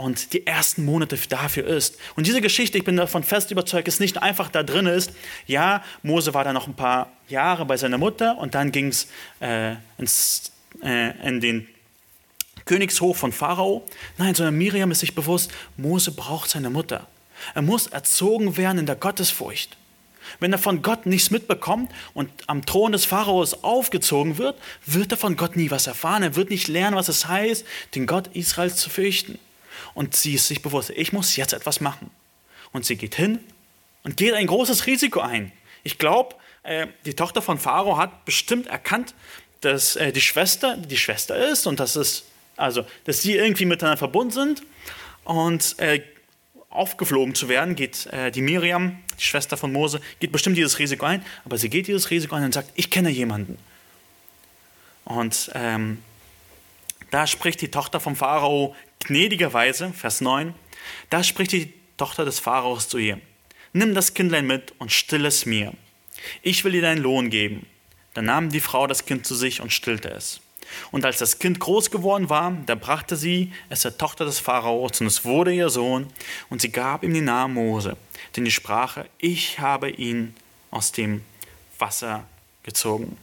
[0.00, 1.98] und die ersten Monate dafür ist.
[2.16, 5.12] Und diese Geschichte, ich bin davon fest überzeugt, ist nicht einfach da drin ist,
[5.46, 9.08] ja, Mose war da noch ein paar Jahre bei seiner Mutter und dann ging es
[9.40, 11.68] äh, äh, in den
[12.64, 13.84] Königshof von Pharao.
[14.18, 17.06] Nein, sondern Miriam ist sich bewusst, Mose braucht seine Mutter.
[17.54, 19.76] Er muss erzogen werden in der Gottesfurcht.
[20.38, 25.18] Wenn er von Gott nichts mitbekommt und am Thron des Pharaos aufgezogen wird, wird er
[25.18, 26.22] von Gott nie was erfahren.
[26.22, 29.38] Er wird nicht lernen, was es heißt, den Gott Israels zu fürchten.
[29.94, 32.10] Und sie ist sich bewusst, ich muss jetzt etwas machen.
[32.72, 33.40] Und sie geht hin
[34.02, 35.52] und geht ein großes Risiko ein.
[35.82, 39.14] Ich glaube, äh, die Tochter von Pharao hat bestimmt erkannt,
[39.60, 42.24] dass äh, die Schwester die Schwester ist und dass es
[42.56, 44.62] also dass sie irgendwie miteinander verbunden sind
[45.24, 46.02] und äh,
[46.68, 51.04] aufgeflogen zu werden, geht äh, die Miriam, die Schwester von Mose, geht bestimmt dieses Risiko
[51.06, 53.58] ein, aber sie geht dieses Risiko ein und sagt, ich kenne jemanden.
[55.04, 55.98] Und ähm,
[57.10, 60.54] da spricht die Tochter vom Pharao gnädigerweise, Vers 9,
[61.10, 63.20] da spricht die Tochter des Pharaos zu ihr,
[63.72, 65.72] nimm das Kindlein mit und still es mir.
[66.42, 67.66] Ich will dir deinen Lohn geben.
[68.14, 70.40] Dann nahm die Frau das Kind zu sich und stillte es.
[70.90, 75.00] Und als das Kind groß geworden war, da brachte sie es der Tochter des Pharaos
[75.00, 76.06] und es wurde ihr Sohn
[76.48, 77.96] und sie gab ihm den Namen Mose,
[78.36, 80.34] denn die Sprache, ich habe ihn
[80.70, 81.24] aus dem
[81.78, 82.24] Wasser
[82.62, 83.16] gezogen.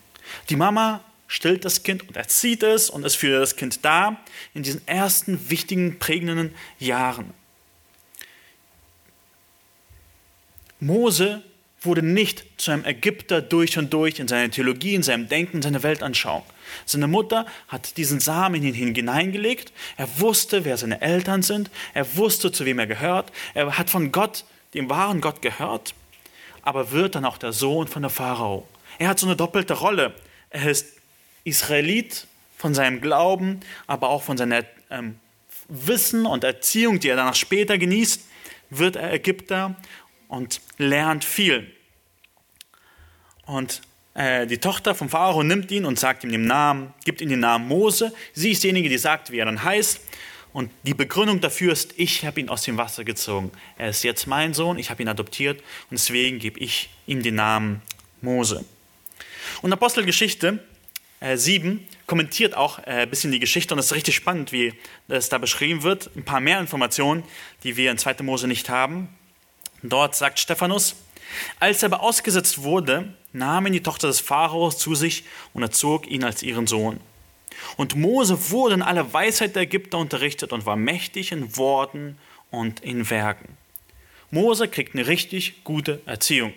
[0.50, 4.17] Die Mama stillt das Kind und erzieht es und ist für das Kind da
[4.53, 7.33] in diesen ersten wichtigen, prägenden Jahren.
[10.79, 11.43] Mose
[11.81, 15.61] wurde nicht zu einem Ägypter durch und durch in seiner Theologie, in seinem Denken, in
[15.61, 16.43] seiner Weltanschauung.
[16.85, 19.71] Seine Mutter hat diesen Samen in ihn hineingelegt.
[19.95, 21.69] Er wusste, wer seine Eltern sind.
[21.93, 23.31] Er wusste, zu wem er gehört.
[23.53, 25.93] Er hat von Gott, dem wahren Gott, gehört,
[26.61, 28.67] aber wird dann auch der Sohn von der Pharao.
[28.99, 30.13] Er hat so eine doppelte Rolle.
[30.49, 30.96] Er ist
[31.47, 35.19] Israelit von seinem Glauben, aber auch von seiner ähm,
[35.69, 38.21] Wissen und Erziehung, die er danach später genießt,
[38.69, 39.75] wird er Ägypter
[40.27, 41.71] und lernt viel.
[43.45, 43.81] Und
[44.13, 47.39] äh, die Tochter vom Pharao nimmt ihn und sagt ihm den Namen, gibt ihm den
[47.39, 48.13] Namen Mose.
[48.33, 50.01] Sie ist diejenige, die sagt, wie er dann heißt.
[50.53, 53.51] Und die Begründung dafür ist, ich habe ihn aus dem Wasser gezogen.
[53.77, 57.36] Er ist jetzt mein Sohn, ich habe ihn adoptiert und deswegen gebe ich ihm den
[57.36, 57.81] Namen
[58.21, 58.65] Mose.
[59.62, 60.60] Und Apostelgeschichte
[61.19, 64.73] 7 kommentiert auch äh, ein bisschen die Geschichte und es ist richtig spannend, wie
[65.08, 66.12] das da beschrieben wird.
[66.15, 67.23] Ein paar mehr Informationen,
[67.63, 68.17] die wir in 2.
[68.23, 69.10] Mose nicht haben.
[69.84, 70.95] Dort sagt Stephanus,
[71.60, 76.08] als er aber ausgesetzt wurde, nahm ihn die Tochter des Pharaos zu sich und erzog
[76.08, 76.99] ihn als ihren Sohn.
[77.75, 82.17] Und Mose wurde in aller Weisheit der Ägypter unterrichtet und war mächtig in Worten
[82.51, 83.58] und in Werken.
[84.30, 86.53] Mose kriegt eine richtig gute Erziehung,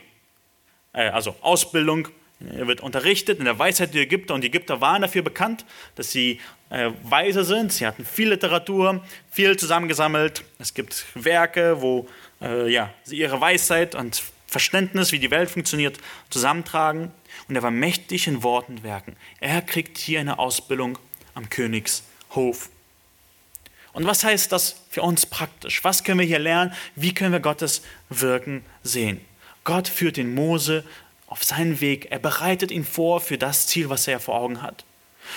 [0.93, 2.09] äh, also Ausbildung.
[2.49, 6.11] Er wird unterrichtet in der Weisheit der Ägypter und die Ägypter waren dafür bekannt, dass
[6.11, 7.73] sie äh, weise sind.
[7.73, 10.43] Sie hatten viel Literatur, viel zusammengesammelt.
[10.59, 12.09] Es gibt Werke, wo
[12.41, 15.99] äh, ja, sie ihre Weisheit und Verständnis, wie die Welt funktioniert,
[16.31, 17.13] zusammentragen.
[17.49, 19.17] Und er war mächtig in Worten und Werken.
[19.41, 20.99] Er kriegt hier eine Ausbildung
[21.35, 22.71] am Königshof.
[23.93, 25.85] Und was heißt das für uns praktisch?
[25.85, 26.73] Was können wir hier lernen?
[26.97, 29.21] Wie können wir Gottes Wirken sehen?
[29.65, 30.85] Gott führt den Mose
[31.31, 32.09] auf seinen Weg.
[32.11, 34.85] Er bereitet ihn vor für das Ziel, was er vor Augen hat.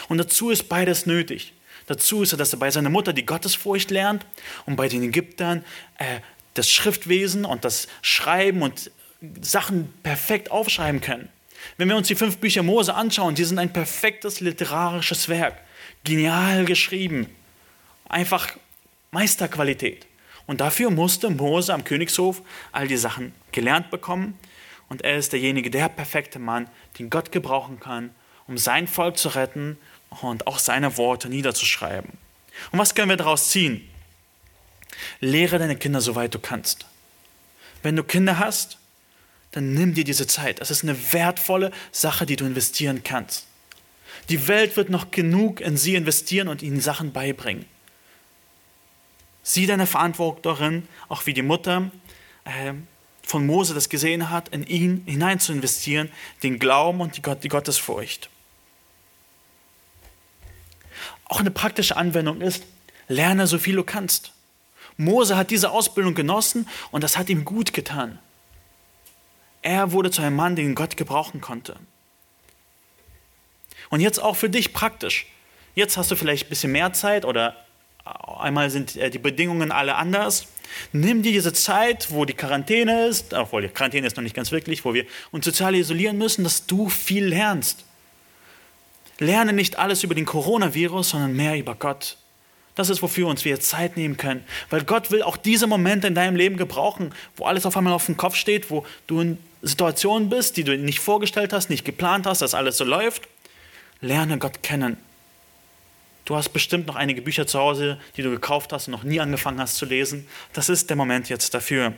[0.10, 1.54] Und dazu ist beides nötig.
[1.86, 4.26] Dazu ist er, dass er bei seiner Mutter die Gottesfurcht lernt
[4.66, 5.64] und bei den Ägyptern
[5.98, 6.20] äh,
[6.56, 8.92] das Schriftwesen und das Schreiben und
[9.42, 11.30] Sachen perfekt aufschreiben können.
[11.78, 15.58] Wenn wir uns die fünf Bücher Mose anschauen, die sind ein perfektes literarisches Werk.
[16.04, 17.28] Genial geschrieben.
[18.10, 18.50] Einfach
[19.12, 20.06] Meisterqualität.
[20.46, 24.38] Und dafür musste Mose am Königshof all die Sachen gelernt bekommen.
[24.90, 26.70] Und er ist derjenige, der perfekte Mann,
[27.00, 28.12] den Gott gebrauchen kann,
[28.48, 29.78] um sein Volk zu retten
[30.22, 32.12] und auch seine Worte niederzuschreiben.
[32.72, 33.90] Und was können wir daraus ziehen?
[35.20, 36.86] Lehre deine Kinder, soweit du kannst.
[37.82, 38.78] Wenn du Kinder hast,
[39.52, 40.60] dann nimm dir diese Zeit.
[40.62, 43.48] Es ist eine wertvolle Sache, die du investieren kannst.
[44.30, 47.66] Die Welt wird noch genug in sie investieren und ihnen Sachen beibringen.
[49.44, 51.92] Sieh deine Verantwortung darin, auch wie die Mutter
[52.46, 52.74] äh,
[53.26, 56.12] von Mose das gesehen hat, in ihn hinein zu investieren,
[56.44, 58.30] den Glauben und die, Gott, die Gottesfurcht.
[61.26, 62.64] Auch eine praktische Anwendung ist,
[63.08, 64.34] lerne so viel du kannst.
[64.98, 68.20] Mose hat diese Ausbildung genossen und das hat ihm gut getan.
[69.62, 71.78] Er wurde zu einem Mann, den Gott gebrauchen konnte.
[73.90, 75.28] Und jetzt auch für dich praktisch.
[75.76, 77.63] Jetzt hast du vielleicht ein bisschen mehr Zeit oder
[78.06, 80.48] einmal sind äh, die Bedingungen alle anders.
[80.92, 84.52] Nimm dir diese Zeit, wo die Quarantäne ist, obwohl die Quarantäne ist noch nicht ganz
[84.52, 87.86] wirklich, wo wir uns sozial isolieren müssen, dass du viel lernst.
[89.20, 92.18] Lerne nicht alles über den Coronavirus, sondern mehr über Gott.
[92.76, 94.44] Das ist, wofür uns wir Zeit nehmen können.
[94.72, 98.08] Weil Gott will auch diese Momente in deinem Leben gebrauchen, wo alles auf einmal auf
[98.08, 102.26] dem Kopf steht, wo du in Situationen bist, die du nicht vorgestellt hast, nicht geplant
[102.26, 103.28] hast, dass alles so läuft.
[104.02, 104.98] Lerne Gott kennen.
[106.26, 109.20] Du hast bestimmt noch einige Bücher zu Hause, die du gekauft hast und noch nie
[109.20, 110.28] angefangen hast zu lesen.
[110.54, 111.94] Das ist der Moment jetzt dafür.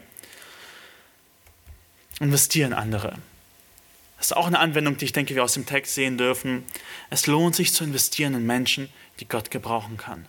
[2.19, 3.17] Investieren andere.
[4.17, 6.63] Das ist auch eine Anwendung, die ich denke, wir aus dem Text sehen dürfen.
[7.09, 10.27] Es lohnt sich zu investieren in Menschen, die Gott gebrauchen kann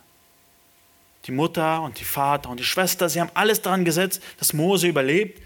[1.27, 4.87] die Mutter und die Vater und die Schwester, sie haben alles daran gesetzt, dass Mose
[4.87, 5.41] überlebt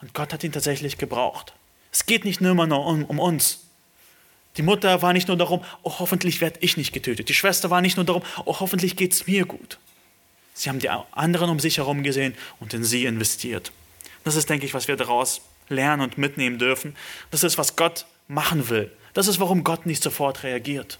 [0.00, 1.52] und Gott hat ihn tatsächlich gebraucht.
[1.92, 3.65] Es geht nicht nur immer nur um, um uns.
[4.56, 7.28] Die Mutter war nicht nur darum, oh, hoffentlich werde ich nicht getötet.
[7.28, 9.78] Die Schwester war nicht nur darum, oh, hoffentlich geht es mir gut.
[10.54, 13.72] Sie haben die anderen um sich herum gesehen und in sie investiert.
[14.24, 16.96] Das ist, denke ich, was wir daraus lernen und mitnehmen dürfen.
[17.30, 18.90] Das ist, was Gott machen will.
[19.12, 20.98] Das ist, warum Gott nicht sofort reagiert.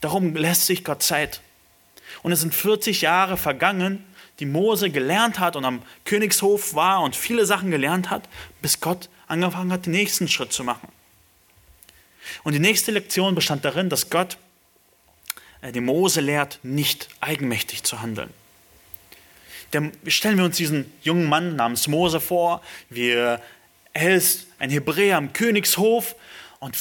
[0.00, 1.40] Darum lässt sich Gott Zeit.
[2.22, 4.04] Und es sind 40 Jahre vergangen,
[4.40, 8.28] die Mose gelernt hat und am Königshof war und viele Sachen gelernt hat,
[8.62, 10.88] bis Gott angefangen hat, den nächsten Schritt zu machen.
[12.42, 14.38] Und die nächste Lektion bestand darin, dass Gott
[15.62, 18.30] äh, die Mose lehrt, nicht eigenmächtig zu handeln.
[20.06, 22.62] Stellen wir uns diesen jungen Mann namens Mose vor.
[22.88, 23.42] Wir,
[23.92, 26.14] er ist ein Hebräer am Königshof
[26.60, 26.76] und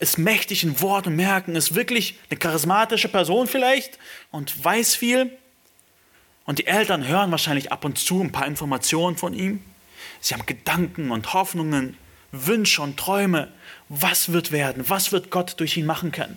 [0.00, 3.98] ist mächtig in Wort und Merken, ist wirklich eine charismatische Person vielleicht
[4.30, 5.30] und weiß viel.
[6.44, 9.62] Und die Eltern hören wahrscheinlich ab und zu ein paar Informationen von ihm.
[10.20, 11.96] Sie haben Gedanken und Hoffnungen,
[12.44, 13.52] Wünsche und Träume.
[13.88, 14.88] Was wird werden?
[14.88, 16.36] Was wird Gott durch ihn machen können?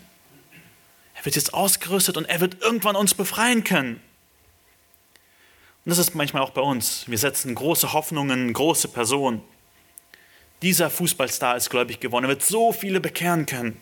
[1.16, 4.00] Er wird jetzt ausgerüstet und er wird irgendwann uns befreien können.
[5.84, 7.04] Und das ist manchmal auch bei uns.
[7.08, 9.42] Wir setzen große Hoffnungen, große Personen.
[10.62, 12.26] Dieser Fußballstar ist gläubig geworden.
[12.26, 13.80] Er wird so viele bekehren können.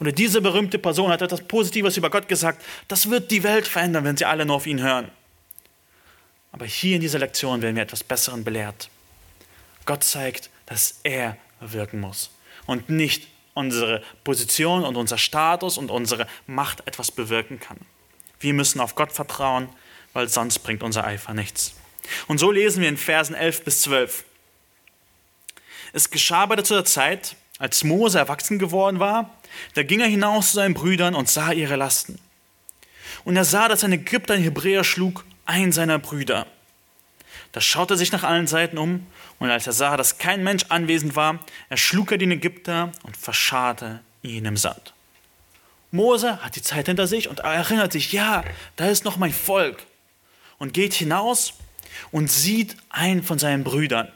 [0.00, 2.64] Oder diese berühmte Person hat etwas Positives über Gott gesagt.
[2.88, 5.10] Das wird die Welt verändern, wenn sie alle nur auf ihn hören.
[6.52, 8.88] Aber hier in dieser Lektion werden wir etwas Besseren belehrt.
[9.84, 12.30] Gott zeigt, dass er wirken muss
[12.64, 17.76] und nicht unsere Position und unser Status und unsere Macht etwas bewirken kann.
[18.38, 19.68] Wir müssen auf Gott vertrauen,
[20.12, 21.74] weil sonst bringt unser Eifer nichts.
[22.28, 24.24] Und so lesen wir in Versen 11 bis 12.
[25.92, 29.34] Es geschah aber zu der Zeit, als Mose erwachsen geworden war,
[29.74, 32.18] da ging er hinaus zu seinen Brüdern und sah ihre Lasten.
[33.24, 36.46] Und er sah, dass ein Ägypter einen Hebräer schlug, einen seiner Brüder.
[37.52, 39.06] Da schaute er sich nach allen Seiten um,
[39.38, 44.00] und als er sah, dass kein Mensch anwesend war, erschlug er den Ägypter und verscharrte
[44.22, 44.94] ihn im Sand.
[45.90, 48.44] Mose hat die Zeit hinter sich und erinnert sich, ja,
[48.76, 49.84] da ist noch mein Volk
[50.58, 51.54] und geht hinaus
[52.12, 54.08] und sieht einen von seinen Brüdern.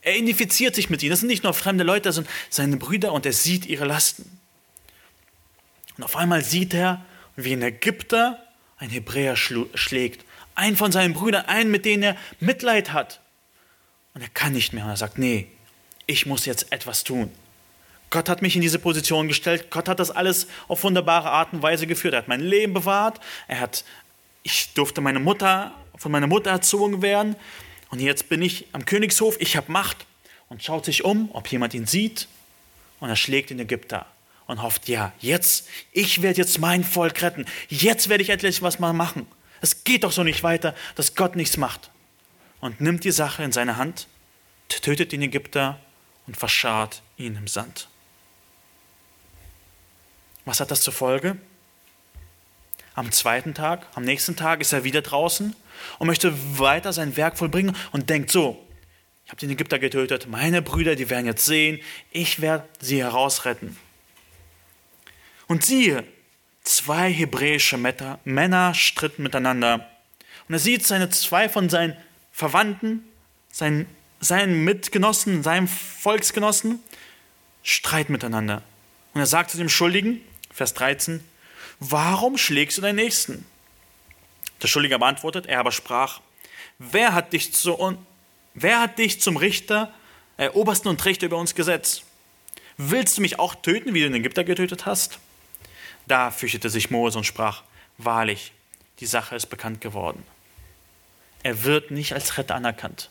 [0.00, 1.10] Er identifiziert sich mit ihnen.
[1.10, 4.38] Das sind nicht nur fremde Leute, das sind seine Brüder und er sieht ihre Lasten.
[5.98, 7.04] Und auf einmal sieht er,
[7.36, 8.42] wie ein Ägypter
[8.78, 10.24] ein Hebräer schlägt.
[10.58, 13.20] Einen von seinen Brüdern, einen, mit dem er Mitleid hat.
[14.14, 14.82] Und er kann nicht mehr.
[14.84, 15.46] Und er sagt, nee,
[16.06, 17.30] ich muss jetzt etwas tun.
[18.10, 19.70] Gott hat mich in diese Position gestellt.
[19.70, 22.14] Gott hat das alles auf wunderbare Art und Weise geführt.
[22.14, 23.20] Er hat mein Leben bewahrt.
[23.46, 23.84] Er hat,
[24.42, 27.36] ich durfte meine Mutter von meiner Mutter erzogen werden.
[27.90, 30.06] Und jetzt bin ich am Königshof, ich habe Macht
[30.48, 32.26] und schaut sich um, ob jemand ihn sieht.
[32.98, 34.06] Und er schlägt den Ägypter
[34.46, 37.46] und hofft, ja, jetzt, ich werde jetzt mein Volk retten.
[37.68, 39.28] Jetzt werde ich endlich was mal machen.
[39.60, 41.90] Es geht doch so nicht weiter, dass Gott nichts macht.
[42.60, 44.08] Und nimmt die Sache in seine Hand,
[44.68, 45.78] tötet den Ägypter
[46.26, 47.88] und verscharrt ihn im Sand.
[50.44, 51.36] Was hat das zur Folge?
[52.94, 55.54] Am zweiten Tag, am nächsten Tag ist er wieder draußen
[55.98, 58.64] und möchte weiter sein Werk vollbringen und denkt so,
[59.24, 63.76] ich habe den Ägypter getötet, meine Brüder, die werden jetzt sehen, ich werde sie herausretten.
[65.46, 66.04] Und siehe,
[66.68, 69.88] zwei hebräische Männer stritten miteinander.
[70.48, 71.96] Und er sieht seine zwei von seinen
[72.30, 73.04] Verwandten,
[73.50, 73.86] seinen,
[74.20, 76.80] seinen Mitgenossen, seinen Volksgenossen,
[77.62, 78.62] streiten miteinander.
[79.14, 80.20] Und er sagt zu dem Schuldigen,
[80.52, 81.24] Vers 13,
[81.80, 83.46] warum schlägst du deinen Nächsten?
[84.62, 86.20] Der Schuldige beantwortet, er aber sprach,
[86.78, 87.98] wer hat dich, zu,
[88.54, 89.94] wer hat dich zum Richter,
[90.36, 92.04] äh, Obersten und Richter über uns gesetzt?
[92.76, 95.18] Willst du mich auch töten, wie du den Ägypter getötet hast?
[96.08, 97.62] Da fürchtete sich Mose und sprach,
[97.98, 98.52] wahrlich,
[99.00, 100.24] die Sache ist bekannt geworden.
[101.42, 103.10] Er wird nicht als Retter anerkannt.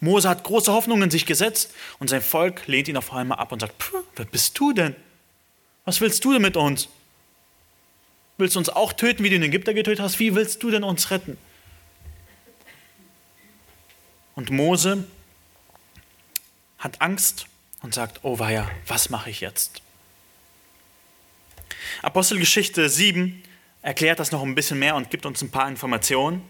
[0.00, 3.52] Mose hat große Hoffnungen in sich gesetzt und sein Volk lehnt ihn auf einmal ab
[3.52, 3.74] und sagt,
[4.16, 4.94] wer bist du denn?
[5.84, 6.88] Was willst du denn mit uns?
[8.36, 10.18] Willst du uns auch töten, wie du den Ägypter getötet hast?
[10.18, 11.38] Wie willst du denn uns retten?
[14.34, 15.04] Und Mose
[16.78, 17.46] hat Angst
[17.80, 19.80] und sagt, oh weia, was mache ich jetzt?
[22.02, 23.42] Apostelgeschichte 7
[23.82, 26.42] erklärt das noch ein bisschen mehr und gibt uns ein paar Informationen.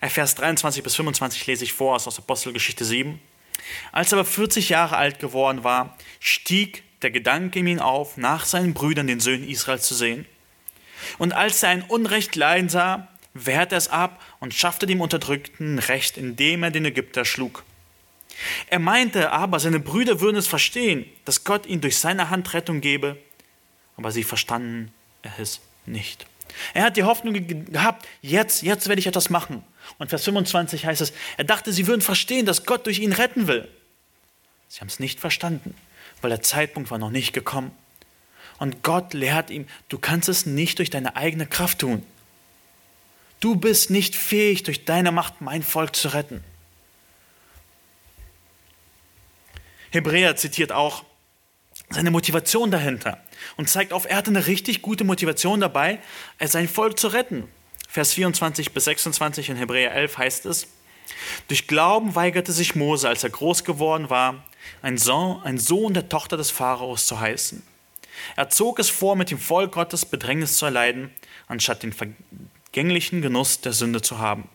[0.00, 3.20] Vers 23 bis 25 lese ich vor aus Apostelgeschichte 7.
[3.92, 8.44] Als er aber 40 Jahre alt geworden war, stieg der Gedanke in ihn auf, nach
[8.44, 10.26] seinen Brüdern, den Söhnen Israels, zu sehen.
[11.18, 15.78] Und als er ein Unrecht leiden sah, wehrte er es ab und schaffte dem Unterdrückten
[15.78, 17.64] Recht, indem er den Ägypter schlug.
[18.68, 22.80] Er meinte aber, seine Brüder würden es verstehen, dass Gott ihn durch seine Hand Rettung
[22.80, 23.16] gebe,
[23.96, 24.92] aber sie verstanden
[25.38, 26.26] es nicht.
[26.72, 29.64] Er hat die Hoffnung gehabt, jetzt, jetzt werde ich etwas machen.
[29.98, 33.46] Und Vers 25 heißt es, er dachte, sie würden verstehen, dass Gott durch ihn retten
[33.46, 33.68] will.
[34.68, 35.74] Sie haben es nicht verstanden,
[36.20, 37.72] weil der Zeitpunkt war noch nicht gekommen.
[38.58, 42.04] Und Gott lehrt ihm, du kannst es nicht durch deine eigene Kraft tun.
[43.40, 46.42] Du bist nicht fähig, durch deine Macht mein Volk zu retten.
[49.90, 51.04] Hebräer zitiert auch
[51.90, 53.22] seine Motivation dahinter
[53.56, 55.98] und zeigt auf, er hatte eine richtig gute Motivation dabei,
[56.40, 57.48] sein Volk zu retten.
[57.88, 60.66] Vers 24 bis 26 in Hebräer 11 heißt es,
[61.48, 64.44] durch Glauben weigerte sich Mose, als er groß geworden war,
[64.82, 67.62] ein Sohn, ein Sohn der Tochter des Pharaos zu heißen.
[68.36, 71.10] Er zog es vor, mit dem Volk Gottes Bedrängnis zu erleiden,
[71.46, 74.48] anstatt den vergänglichen Genuss der Sünde zu haben.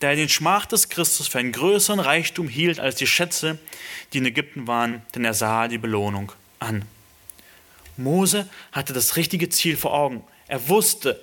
[0.00, 3.58] Da er den Schmach des Christus für einen größeren Reichtum hielt als die Schätze,
[4.12, 6.84] die in Ägypten waren, denn er sah die Belohnung an.
[7.98, 10.24] Mose hatte das richtige Ziel vor Augen.
[10.48, 11.20] Er wusste,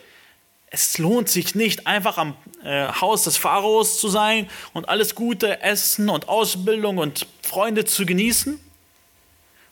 [0.76, 5.62] es lohnt sich nicht, einfach am äh, Haus des Pharaos zu sein und alles Gute
[5.62, 8.60] Essen und Ausbildung und Freunde zu genießen,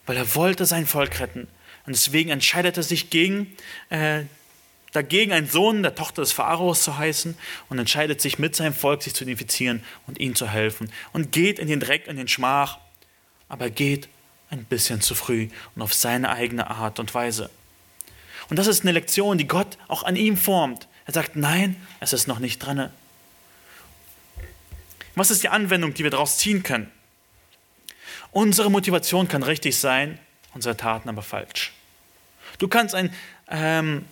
[0.05, 1.47] weil er wollte sein Volk retten.
[1.87, 3.57] Und deswegen entscheidet er sich gegen,
[3.89, 4.25] äh,
[4.91, 7.35] dagegen, ein Sohn der Tochter des Pharaos zu heißen
[7.69, 11.57] und entscheidet sich mit seinem Volk sich zu identifizieren und ihnen zu helfen und geht
[11.57, 12.77] in den Dreck, in den Schmach,
[13.49, 14.07] aber geht
[14.51, 17.49] ein bisschen zu früh und auf seine eigene Art und Weise.
[18.49, 20.87] Und das ist eine Lektion, die Gott auch an ihm formt.
[21.05, 22.91] Er sagt, nein, es ist noch nicht dran.
[25.15, 26.91] Was ist die Anwendung, die wir daraus ziehen können?
[28.31, 30.19] Unsere Motivation kann richtig sein,
[30.53, 31.73] unsere Taten aber falsch.
[32.59, 33.13] Du kannst ein,
[33.49, 34.05] ähm,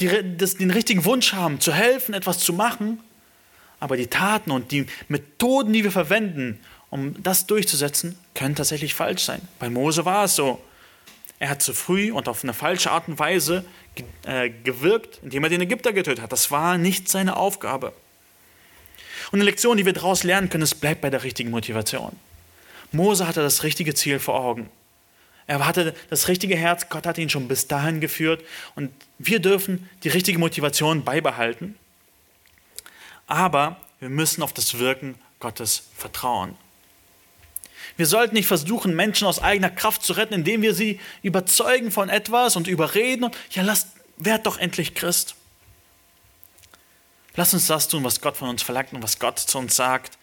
[0.00, 3.00] die, das, den richtigen Wunsch haben, zu helfen, etwas zu machen,
[3.80, 6.60] aber die Taten und die Methoden, die wir verwenden,
[6.92, 9.40] um das durchzusetzen, können tatsächlich falsch sein.
[9.58, 10.62] Bei Mose war es so.
[11.38, 13.64] Er hat zu früh und auf eine falsche Art und Weise
[14.26, 16.32] äh, gewirkt, indem er den Ägypter getötet hat.
[16.32, 17.94] Das war nicht seine Aufgabe.
[19.30, 22.14] Und eine Lektion, die wir daraus lernen können, ist, bleibt bei der richtigen Motivation.
[22.92, 24.68] Mose hatte das richtige Ziel vor Augen.
[25.46, 29.88] Er hatte das richtige Herz, Gott hat ihn schon bis dahin geführt und wir dürfen
[30.04, 31.74] die richtige Motivation beibehalten.
[33.26, 36.54] Aber wir müssen auf das Wirken Gottes vertrauen.
[37.96, 42.08] Wir sollten nicht versuchen, Menschen aus eigener Kraft zu retten, indem wir sie überzeugen von
[42.08, 43.30] etwas und überreden.
[43.50, 45.34] Ja, lasst, werd doch endlich Christ.
[47.34, 50.18] Lass uns das tun, was Gott von uns verlangt und was Gott zu uns sagt.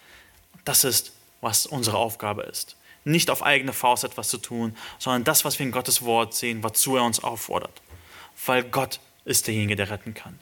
[0.65, 2.75] Das ist, was unsere Aufgabe ist.
[3.03, 6.63] Nicht auf eigene Faust etwas zu tun, sondern das, was wir in Gottes Wort sehen,
[6.63, 7.81] wozu er uns auffordert.
[8.45, 10.39] Weil Gott ist derjenige, der retten kann.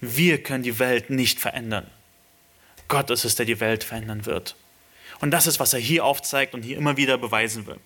[0.00, 1.90] Wir können die Welt nicht verändern.
[2.88, 4.56] Gott ist es, der die Welt verändern wird.
[5.20, 7.78] Und das ist, was er hier aufzeigt und hier immer wieder beweisen will.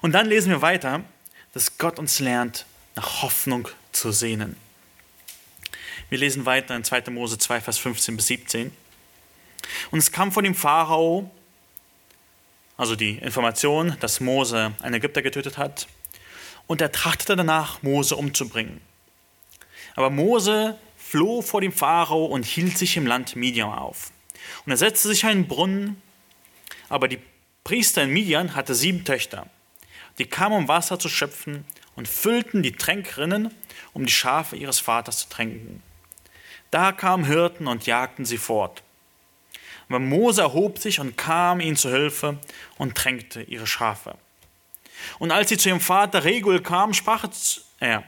[0.00, 1.04] Und dann lesen wir weiter,
[1.52, 4.56] dass Gott uns lernt, nach Hoffnung zu sehnen.
[6.08, 7.10] Wir lesen weiter in 2.
[7.10, 8.72] Mose 2, Vers 15 bis 17.
[9.90, 11.30] Und es kam von dem Pharao,
[12.76, 15.86] also die Information, dass Mose einen Ägypter getötet hat,
[16.66, 18.80] und er trachtete danach, Mose umzubringen.
[19.94, 24.10] Aber Mose floh vor dem Pharao und hielt sich im Land Midian auf.
[24.64, 26.00] Und er setzte sich einen Brunnen,
[26.88, 27.20] aber die
[27.64, 29.46] Priester in Midian hatte sieben Töchter.
[30.18, 33.54] Die kamen, um Wasser zu schöpfen und füllten die Tränkrinnen,
[33.92, 35.82] um die Schafe ihres Vaters zu tränken.
[36.70, 38.82] Da kamen Hirten und jagten sie fort.
[39.88, 42.38] Aber Mose erhob sich und kam ihnen zu Hilfe
[42.78, 44.16] und tränkte ihre Schafe.
[45.18, 47.26] Und als sie zu ihrem Vater Regul kamen, sprach
[47.78, 48.04] er,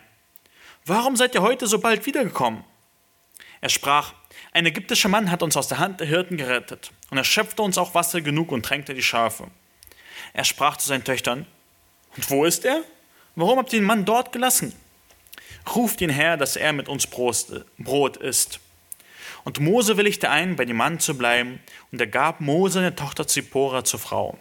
[0.86, 2.62] Warum seid ihr heute so bald wiedergekommen?
[3.60, 4.12] Er sprach,
[4.54, 7.76] ein ägyptischer Mann hat uns aus der Hand der Hirten gerettet und er schöpfte uns
[7.76, 9.48] auch Wasser genug und tränkte die Schafe.
[10.32, 11.46] Er sprach zu seinen Töchtern,
[12.16, 12.82] und wo ist er?
[13.34, 14.72] Warum habt ihr den Mann dort gelassen?
[15.74, 18.60] Ruft ihn her, dass er mit uns Brot isst.
[19.42, 21.58] Und Mose willigte ein, bei dem Mann zu bleiben,
[21.90, 24.38] und er gab Mose eine Tochter Zippora zur Frau.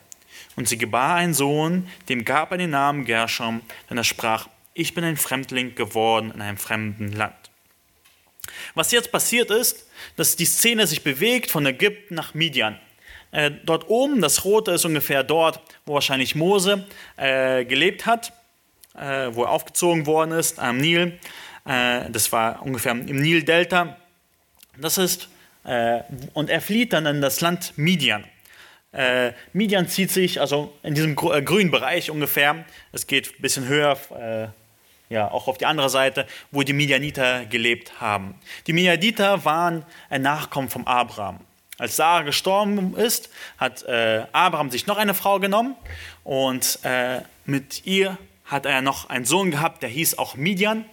[0.56, 4.94] Und sie gebar einen Sohn, dem gab er den Namen Gershom, denn er sprach, ich
[4.94, 7.34] bin ein Fremdling geworden in einem fremden Land.
[8.76, 12.80] Was jetzt passiert ist, dass die Szene sich bewegt von Ägypten nach Midian.
[13.32, 16.86] Äh, dort oben, das Rote ist ungefähr dort, wo wahrscheinlich Mose
[17.18, 18.32] äh, gelebt hat,
[18.96, 21.20] äh, wo er aufgezogen worden ist, am Nil.
[21.66, 23.98] Äh, das war ungefähr im Nildelta.
[24.78, 25.30] Das ist,
[25.66, 26.02] äh,
[26.34, 28.24] und er flieht dann in das Land Midian.
[28.92, 32.66] Äh, Midian zieht sich also in diesem grünen Bereich ungefähr.
[32.92, 34.54] Es geht ein bisschen höher
[35.14, 38.36] ja, auch auf die andere Seite, wo die Midianiter gelebt haben.
[38.68, 41.40] Die Midianiter waren ein Nachkommen von Abraham.
[41.78, 45.76] Als Sarah gestorben ist, hat äh, Abraham sich noch eine Frau genommen
[46.24, 50.86] und äh, mit ihr hat er noch einen Sohn gehabt, der hieß auch Midian.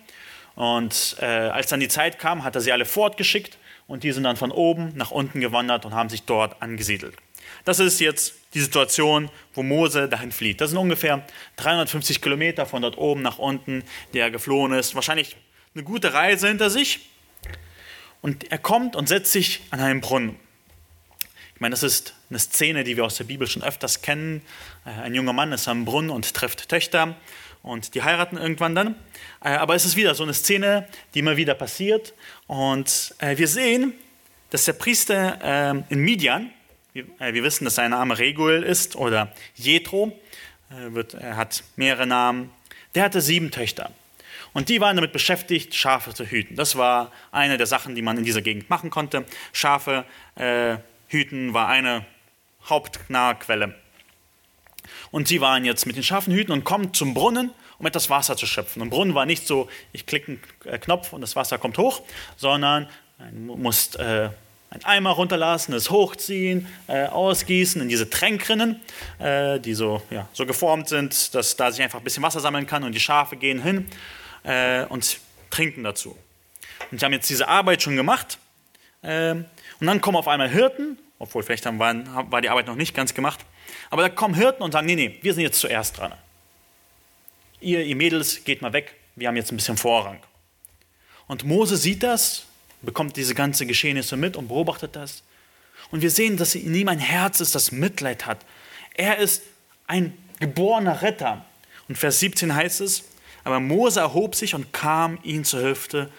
[0.54, 3.56] Und äh, als dann die Zeit kam, hat er sie alle fortgeschickt
[3.86, 7.14] und die sind dann von oben nach unten gewandert und haben sich dort angesiedelt.
[7.64, 10.61] Das ist jetzt die Situation, wo Mose dahin flieht.
[10.61, 11.24] Das sind ungefähr
[11.57, 14.94] 350 Kilometer von dort oben nach unten, der er geflohen ist.
[14.94, 15.36] Wahrscheinlich
[15.74, 17.11] eine gute Reise hinter sich.
[18.22, 20.36] Und er kommt und setzt sich an einen Brunnen.
[21.55, 24.42] Ich meine, das ist eine Szene, die wir aus der Bibel schon öfters kennen.
[24.86, 27.16] Äh, ein junger Mann ist am Brunnen und trifft Töchter
[27.62, 28.94] und die heiraten irgendwann dann.
[29.44, 32.14] Äh, aber es ist wieder so eine Szene, die immer wieder passiert.
[32.46, 33.92] Und äh, wir sehen,
[34.48, 36.51] dass der Priester in Midian,
[36.93, 40.18] wir wissen, dass sein Name Regulel ist oder Jethro,
[40.68, 42.51] er hat mehrere Namen,
[42.95, 43.91] der hatte sieben Töchter.
[44.53, 46.57] Und die waren damit beschäftigt, Schafe zu hüten.
[46.57, 49.24] Das war eine der Sachen, die man in dieser Gegend machen konnte.
[49.53, 50.76] Schafe äh,
[51.09, 52.05] hüten war eine
[52.68, 53.74] Hauptnahrquelle.
[55.12, 58.36] Und sie waren jetzt mit den Schafen hüten und kommen zum Brunnen, um etwas Wasser
[58.36, 58.82] zu schöpfen.
[58.82, 62.03] Und Brunnen war nicht so, ich klicke einen äh, Knopf und das Wasser kommt hoch,
[62.36, 62.88] sondern
[63.18, 64.30] du musst äh,
[64.70, 68.80] einen Eimer runterlassen, es hochziehen, äh, ausgießen in diese Tränkrinnen,
[69.18, 72.66] äh, die so, ja, so geformt sind, dass da sich einfach ein bisschen Wasser sammeln
[72.66, 73.88] kann und die Schafe gehen hin
[74.44, 75.18] äh, und
[75.50, 76.16] trinken dazu.
[76.90, 78.38] Und sie haben jetzt diese Arbeit schon gemacht.
[79.02, 82.76] Äh, und dann kommen auf einmal Hirten, obwohl vielleicht haben, waren, war die Arbeit noch
[82.76, 83.40] nicht ganz gemacht.
[83.90, 86.12] Aber da kommen Hirten und sagen, nee, nee, wir sind jetzt zuerst dran.
[87.60, 90.20] Ihr, ihr Mädels, geht mal weg, wir haben jetzt ein bisschen Vorrang.
[91.26, 92.46] Und Mose sieht das,
[92.83, 95.22] bekommt diese ganze Geschehnisse mit und beobachtet das.
[95.91, 98.39] Und wir sehen, dass in ihm ein Herz ist, das Mitleid hat.
[98.95, 99.43] Er ist
[99.87, 101.45] ein geborener Retter.
[101.89, 103.05] Und Vers 17 heißt es,
[103.45, 106.11] aber Mose erhob sich und kam ihnen zur Hilfe,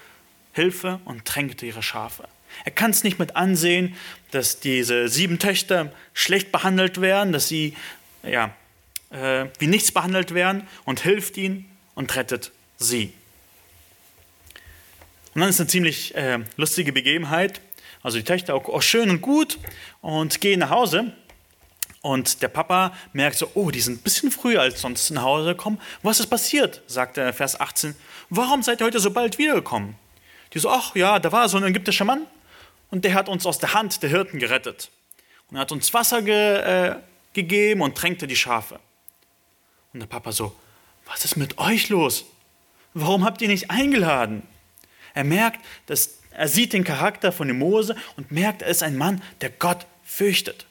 [0.53, 2.27] Hilfe und tränkte ihre Schafe.
[2.65, 3.95] Er kann es nicht mit ansehen,
[4.31, 7.75] dass diese sieben Töchter schlecht behandelt werden, dass sie
[8.23, 8.53] ja,
[9.11, 13.13] äh, wie nichts behandelt werden und hilft ihnen und rettet sie.
[15.33, 17.61] Und dann ist eine ziemlich äh, lustige Begebenheit.
[18.03, 19.59] Also die Töchter auch, schön und gut
[20.01, 21.13] und gehen nach Hause.
[22.01, 25.49] Und der Papa merkt so, oh, die sind ein bisschen früher als sonst nach Hause
[25.49, 25.79] gekommen.
[26.01, 26.81] Was ist passiert?
[26.87, 27.95] sagt er Vers 18.
[28.29, 29.95] Warum seid ihr heute so bald wiedergekommen?
[30.53, 32.25] Die so, ach ja, da war so ein ägyptischer Mann
[32.89, 34.89] und der hat uns aus der Hand der Hirten gerettet.
[35.49, 36.95] Und er hat uns Wasser ge, äh,
[37.33, 38.79] gegeben und tränkte die Schafe.
[39.93, 40.55] Und der Papa so,
[41.05, 42.25] was ist mit euch los?
[42.93, 44.43] Warum habt ihr nicht eingeladen?
[45.13, 48.97] Er merkt, dass er sieht den Charakter von dem Mose und merkt, er ist ein
[48.97, 50.65] Mann, der Gott fürchtet,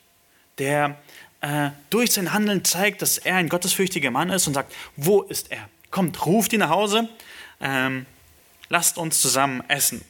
[0.58, 0.96] der
[1.42, 5.50] äh, durch sein Handeln zeigt, dass er ein gottesfürchtiger Mann ist und sagt, wo ist
[5.50, 5.68] er?
[5.90, 7.08] Kommt, ruft ihn nach Hause,
[7.60, 8.06] ähm,
[8.68, 10.02] lasst uns zusammen essen.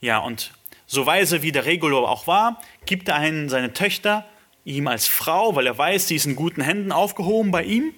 [0.00, 0.52] Ja, und
[0.86, 4.26] so weise wie der Regulo auch war, gibt er einen seine Töchter
[4.64, 7.92] ihm als Frau, weil er weiß, sie ist in guten Händen aufgehoben bei ihm.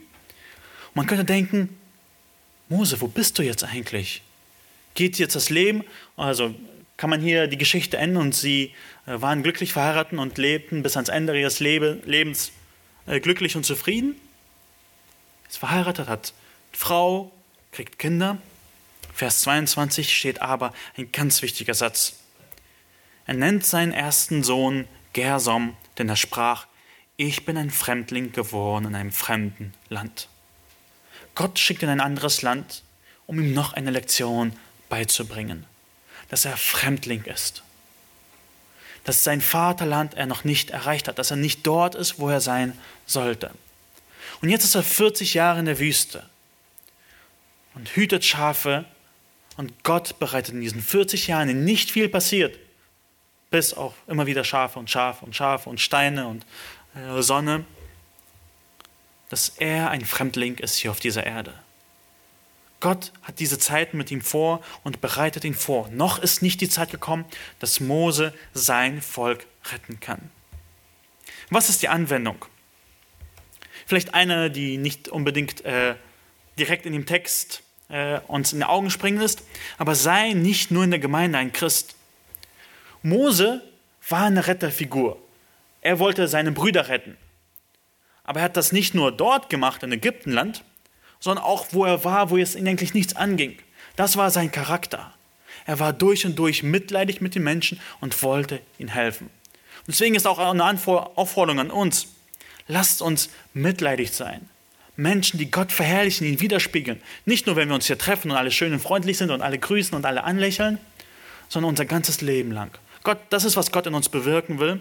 [0.95, 1.77] Man könnte denken,
[2.69, 4.23] Mose, wo bist du jetzt eigentlich?
[4.95, 5.85] Geht jetzt das Leben?
[6.17, 6.55] Also
[6.97, 8.75] kann man hier die Geschichte enden und sie
[9.07, 12.53] äh, waren glücklich verheiratet und lebten bis ans Ende ihres Lebens
[13.07, 14.15] äh, glücklich und zufrieden.
[15.49, 16.33] Ist verheiratet, hat
[16.73, 17.33] Frau,
[17.73, 18.39] kriegt Kinder.
[19.13, 22.21] Vers 22 steht aber ein ganz wichtiger Satz.
[23.27, 26.67] Er nennt seinen ersten Sohn Gersom, denn er sprach,
[27.17, 30.29] ich bin ein Fremdling geworden in einem fremden Land.
[31.35, 32.83] Gott schickt in ein anderes Land,
[33.27, 34.53] um ihm noch eine Lektion
[34.93, 35.65] beizubringen,
[36.29, 37.63] dass er Fremdling ist
[39.05, 42.41] dass sein Vaterland er noch nicht erreicht hat, dass er nicht dort ist, wo er
[42.41, 43.51] sein sollte.
[44.41, 46.25] Und jetzt ist er 40 Jahre in der Wüste
[47.75, 48.85] und hütet Schafe
[49.57, 52.59] und Gott bereitet in diesen 40 Jahren, in nicht viel passiert,
[53.51, 56.47] bis auf immer wieder Schafe und Schafe und Schafe und Steine und
[56.95, 57.65] äh, Sonne,
[59.29, 61.55] dass er ein Fremdling ist hier auf dieser Erde.
[62.83, 65.89] Gott hat diese Zeit mit ihm vor und bereitet ihn vor.
[65.91, 67.25] Noch ist nicht die Zeit gekommen,
[67.61, 70.31] dass Mose sein Volk retten kann.
[71.49, 72.45] Was ist die Anwendung?
[73.87, 75.95] Vielleicht eine, die nicht unbedingt äh,
[76.59, 79.43] direkt in dem Text äh, uns in die Augen springen ist,
[79.79, 81.95] aber sei nicht nur in der Gemeinde ein Christ.
[83.03, 83.63] Mose
[84.09, 85.23] war eine Retterfigur.
[85.83, 87.17] Er wollte seine Brüder retten.
[88.25, 90.65] Aber er hat das nicht nur dort gemacht, in Ägyptenland,
[91.23, 93.57] sondern auch wo er war, wo es ihn eigentlich nichts anging.
[93.95, 95.15] Das war sein Charakter.
[95.65, 99.31] Er war durch und durch mitleidig mit den Menschen und wollte ihnen helfen.
[99.87, 102.09] Und deswegen ist auch eine Aufforderung an uns.
[102.67, 104.49] Lasst uns mitleidig sein.
[104.97, 107.01] Menschen, die Gott verherrlichen, ihn widerspiegeln.
[107.25, 109.59] Nicht nur, wenn wir uns hier treffen und alle schön und freundlich sind und alle
[109.59, 110.79] grüßen und alle anlächeln,
[111.49, 112.71] sondern unser ganzes Leben lang.
[113.05, 114.81] Gott, das ist, was Gott in uns bewirken will,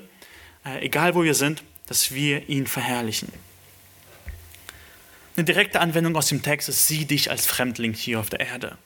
[0.65, 3.31] äh, egal wo wir sind, dass wir ihn verherrlichen.
[5.35, 8.77] Eine direkte Anwendung aus dem Text ist, sieh dich als Fremdling hier auf der Erde.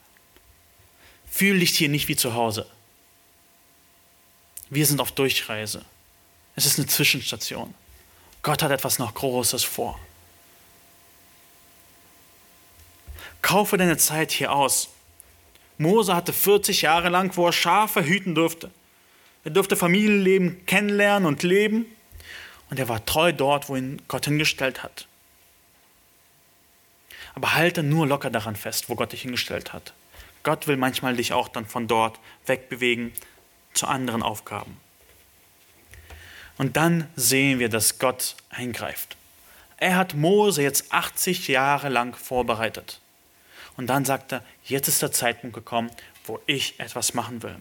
[1.28, 2.66] Fühl dich hier nicht wie zu Hause.
[4.70, 5.84] Wir sind auf Durchreise.
[6.54, 7.74] Es ist eine Zwischenstation.
[8.42, 9.98] Gott hat etwas noch Großes vor.
[13.42, 14.88] Kaufe deine Zeit hier aus.
[15.78, 18.70] Mose hatte 40 Jahre lang, wo er Schafe hüten durfte.
[19.44, 21.86] Er durfte Familienleben kennenlernen und leben.
[22.70, 25.06] Und er war treu dort, wo ihn Gott hingestellt hat.
[27.36, 29.92] Aber halte nur locker daran fest, wo Gott dich hingestellt hat.
[30.42, 33.12] Gott will manchmal dich auch dann von dort wegbewegen
[33.74, 34.76] zu anderen Aufgaben.
[36.56, 39.16] Und dann sehen wir, dass Gott eingreift.
[39.76, 43.00] Er hat Mose jetzt 80 Jahre lang vorbereitet.
[43.76, 45.90] Und dann sagt er, jetzt ist der Zeitpunkt gekommen,
[46.24, 47.56] wo ich etwas machen will.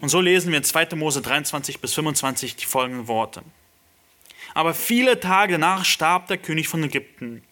[0.00, 0.96] Und so lesen wir in 2.
[0.96, 3.42] Mose 23 bis 25 die folgenden Worte.
[4.54, 7.42] Aber viele Tage danach starb der König von Ägypten.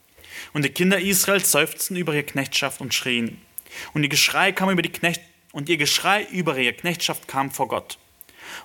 [0.53, 3.41] Und die Kinder Israels seufzten über ihre Knechtschaft und schrien.
[3.95, 5.23] Und ihr Geschrei kam über die Knecht
[5.53, 7.99] und ihr Geschrei über ihre Knechtschaft kam vor Gott.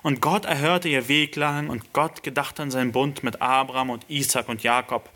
[0.02, 4.50] Und Gott erhörte ihr Wehklagen und Gott gedachte an seinen Bund mit Abraham und Isaac
[4.50, 5.10] und Jakob.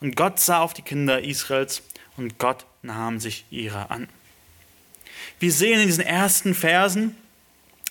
[0.00, 1.82] Und Gott sah auf die Kinder Israels
[2.16, 4.08] und Gott nahm sich ihrer an.
[5.38, 7.16] Wir sehen in diesen ersten Versen,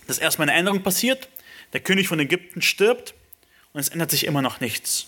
[0.07, 1.28] dass erstmal eine Änderung passiert.
[1.74, 3.14] Der König von Ägypten stirbt
[3.74, 5.07] und es ändert sich immer noch nichts.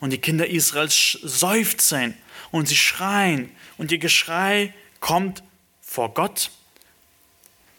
[0.00, 2.14] Und die Kinder Israels seufzen
[2.50, 3.50] und sie schreien.
[3.78, 5.42] Und ihr Geschrei kommt
[5.80, 6.50] vor Gott.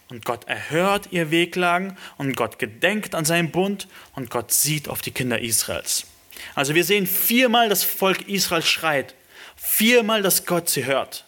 [0.08, 5.02] Und Gott erhört ihr Wehklagen und Gott gedenkt an seinen Bund und Gott sieht auf
[5.02, 6.06] die Kinder Israels.
[6.54, 9.14] Also wir sehen viermal das Volk Israel schreit,
[9.56, 11.24] viermal, dass Gott sie hört.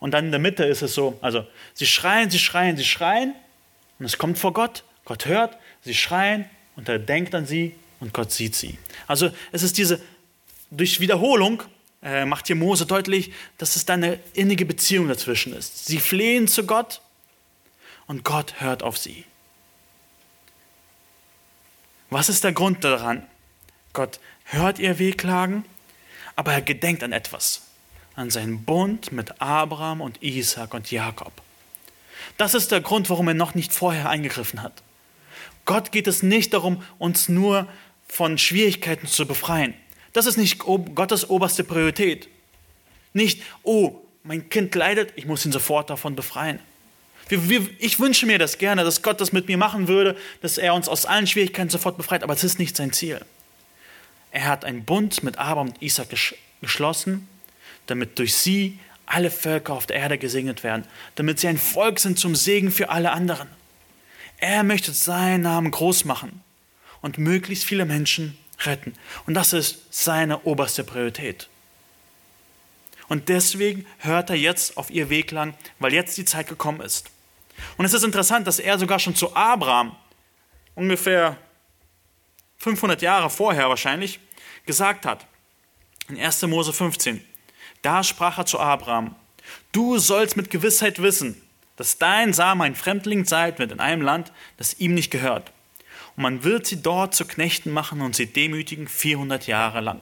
[0.00, 3.34] Und dann in der Mitte ist es so, also sie schreien, sie schreien, sie schreien.
[3.98, 8.12] Und es kommt vor Gott, Gott hört, sie schreien und er denkt an sie und
[8.12, 8.78] Gott sieht sie.
[9.06, 10.00] Also es ist diese,
[10.70, 11.62] durch Wiederholung
[12.02, 15.86] äh, macht hier Mose deutlich, dass es da eine innige Beziehung dazwischen ist.
[15.86, 17.00] Sie flehen zu Gott
[18.06, 19.24] und Gott hört auf sie.
[22.10, 23.26] Was ist der Grund daran?
[23.92, 25.64] Gott hört ihr Wehklagen,
[26.36, 27.62] aber er gedenkt an etwas,
[28.14, 31.32] an seinen Bund mit Abraham und Isaac und Jakob.
[32.36, 34.82] Das ist der Grund, warum er noch nicht vorher eingegriffen hat.
[35.64, 37.68] Gott geht es nicht darum, uns nur
[38.14, 39.74] von Schwierigkeiten zu befreien.
[40.12, 42.28] Das ist nicht Gottes oberste Priorität.
[43.12, 46.60] Nicht, oh, mein Kind leidet, ich muss ihn sofort davon befreien.
[47.80, 50.88] Ich wünsche mir das gerne, dass Gott das mit mir machen würde, dass er uns
[50.88, 53.20] aus allen Schwierigkeiten sofort befreit, aber es ist nicht sein Ziel.
[54.30, 56.06] Er hat einen Bund mit Abraham und Isaac
[56.60, 57.26] geschlossen,
[57.86, 60.84] damit durch sie alle Völker auf der Erde gesegnet werden,
[61.16, 63.48] damit sie ein Volk sind zum Segen für alle anderen.
[64.38, 66.43] Er möchte seinen Namen groß machen
[67.04, 68.94] und möglichst viele Menschen retten.
[69.26, 71.50] Und das ist seine oberste Priorität.
[73.08, 77.10] Und deswegen hört er jetzt auf ihr Weg lang, weil jetzt die Zeit gekommen ist.
[77.76, 79.94] Und es ist interessant, dass er sogar schon zu Abraham,
[80.74, 81.36] ungefähr
[82.56, 84.18] 500 Jahre vorher wahrscheinlich,
[84.64, 85.26] gesagt hat.
[86.08, 86.40] In 1.
[86.44, 87.22] Mose 15.
[87.82, 89.14] Da sprach er zu Abraham:
[89.72, 91.38] Du sollst mit Gewissheit wissen,
[91.76, 95.52] dass dein Same ein Fremdling sein wird in einem Land, das ihm nicht gehört.
[96.16, 100.00] Und man wird sie dort zu Knechten machen und sie demütigen 400 Jahre lang.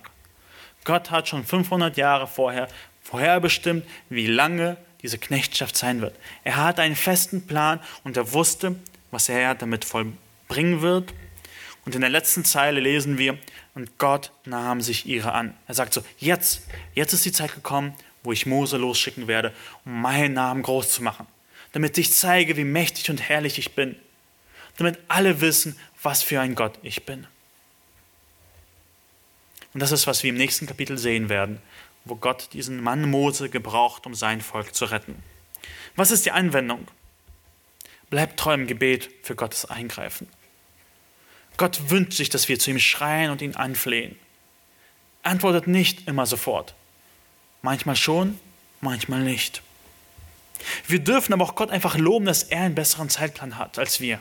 [0.85, 2.69] Gott hat schon 500 Jahre vorher
[3.03, 6.15] vorherbestimmt, wie lange diese Knechtschaft sein wird.
[6.45, 8.77] Er hat einen festen Plan und er wusste,
[9.11, 11.13] was er damit vollbringen wird.
[11.85, 13.39] Und in der letzten Zeile lesen wir,
[13.75, 15.55] und Gott nahm sich ihre an.
[15.67, 16.63] Er sagt so, jetzt,
[16.95, 19.53] jetzt ist die Zeit gekommen, wo ich Mose losschicken werde,
[19.85, 21.27] um meinen Namen groß zu machen,
[21.73, 23.97] damit ich zeige, wie mächtig und herrlich ich bin,
[24.77, 27.27] damit alle wissen, was für ein Gott ich bin.
[29.75, 31.63] Und das ist, was wir im nächsten Kapitel sehen werden,
[32.05, 35.23] wo Gott diesen Mann Mose gebraucht, um sein Volk zu retten.
[35.97, 36.89] Was ist die Anwendung?
[38.11, 40.29] Bleibt treu im Gebet für Gottes Eingreifen.
[41.57, 44.19] Gott wünscht sich, dass wir zu ihm schreien und ihn anflehen.
[45.23, 46.75] Antwortet nicht immer sofort.
[47.63, 48.39] Manchmal schon,
[48.81, 49.63] manchmal nicht.
[50.87, 54.21] Wir dürfen aber auch Gott einfach loben, dass er einen besseren Zeitplan hat als wir.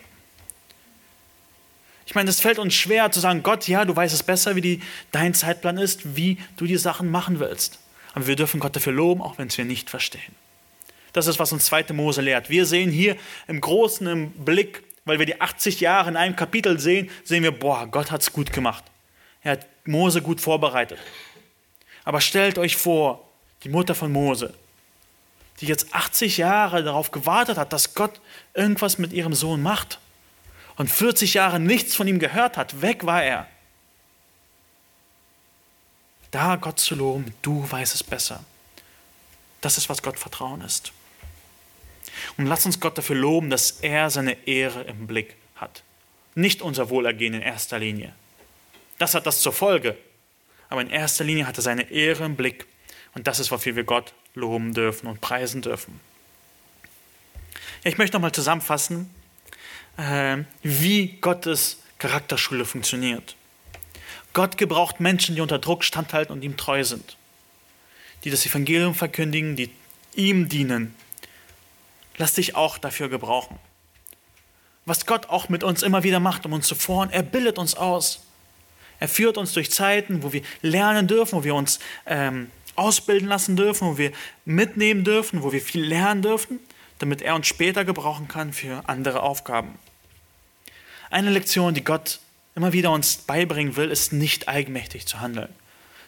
[2.06, 4.62] Ich meine, es fällt uns schwer zu sagen, Gott, ja, du weißt es besser, wie
[4.62, 4.82] die,
[5.12, 7.80] dein Zeitplan ist, wie du die Sachen machen willst.
[8.14, 10.36] Aber wir dürfen Gott dafür loben, auch wenn es wir nicht verstehen.
[11.14, 11.94] Das ist, was uns 2.
[11.94, 12.50] Mose lehrt.
[12.50, 16.80] Wir sehen hier im Großen im Blick, weil wir die 80 Jahre in einem Kapitel
[16.80, 18.84] sehen, sehen wir, boah, Gott hat es gut gemacht.
[19.42, 21.00] Er hat Mose gut vorbereitet.
[22.04, 23.28] Aber stellt euch vor,
[23.64, 24.54] die Mutter von Mose,
[25.60, 28.20] die jetzt 80 Jahre darauf gewartet hat, dass Gott
[28.54, 30.00] irgendwas mit ihrem Sohn macht
[30.78, 33.48] und 40 Jahre nichts von ihm gehört hat, weg war er.
[36.32, 38.44] Da Gott zu loben, du weißt es besser.
[39.60, 40.92] Das ist, was Gott Vertrauen ist.
[42.38, 45.84] Und lass uns Gott dafür loben, dass er seine Ehre im Blick hat.
[46.34, 48.14] nicht unser Wohlergehen in erster Linie.
[48.98, 49.98] Das hat das zur Folge.
[50.70, 52.66] Aber in erster Linie hat er seine Ehre im Blick.
[53.14, 56.00] Und das ist, wofür wir Gott loben dürfen und preisen dürfen.
[57.84, 59.14] Ich möchte nochmal zusammenfassen,
[60.02, 63.36] äh, wie Gottes Charakterschule funktioniert.
[64.34, 67.18] Gott gebraucht Menschen, die unter Druck standhalten und ihm treu sind,
[68.24, 69.70] die das Evangelium verkündigen, die
[70.16, 70.96] ihm dienen.
[72.18, 73.60] Lass dich auch dafür gebrauchen.
[74.86, 77.76] Was Gott auch mit uns immer wieder macht, um uns zu formen, er bildet uns
[77.76, 78.22] aus.
[79.00, 83.56] Er führt uns durch Zeiten, wo wir lernen dürfen, wo wir uns ähm, ausbilden lassen
[83.56, 84.12] dürfen, wo wir
[84.46, 86.60] mitnehmen dürfen, wo wir viel lernen dürfen,
[87.00, 89.78] damit er uns später gebrauchen kann für andere Aufgaben.
[91.12, 92.20] Eine Lektion, die Gott
[92.56, 95.54] immer wieder uns beibringen will, ist nicht eigenmächtig zu handeln.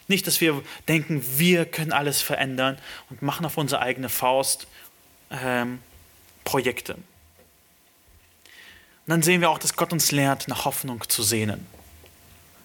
[0.08, 2.78] Nicht, dass wir denken, wir können alles verändern
[3.10, 4.66] und machen auf unsere eigene Faust
[5.30, 5.78] ähm,
[6.44, 6.94] Projekte.
[6.94, 7.02] Und
[9.06, 11.66] dann sehen wir auch, dass Gott uns lehrt, nach Hoffnung zu sehnen,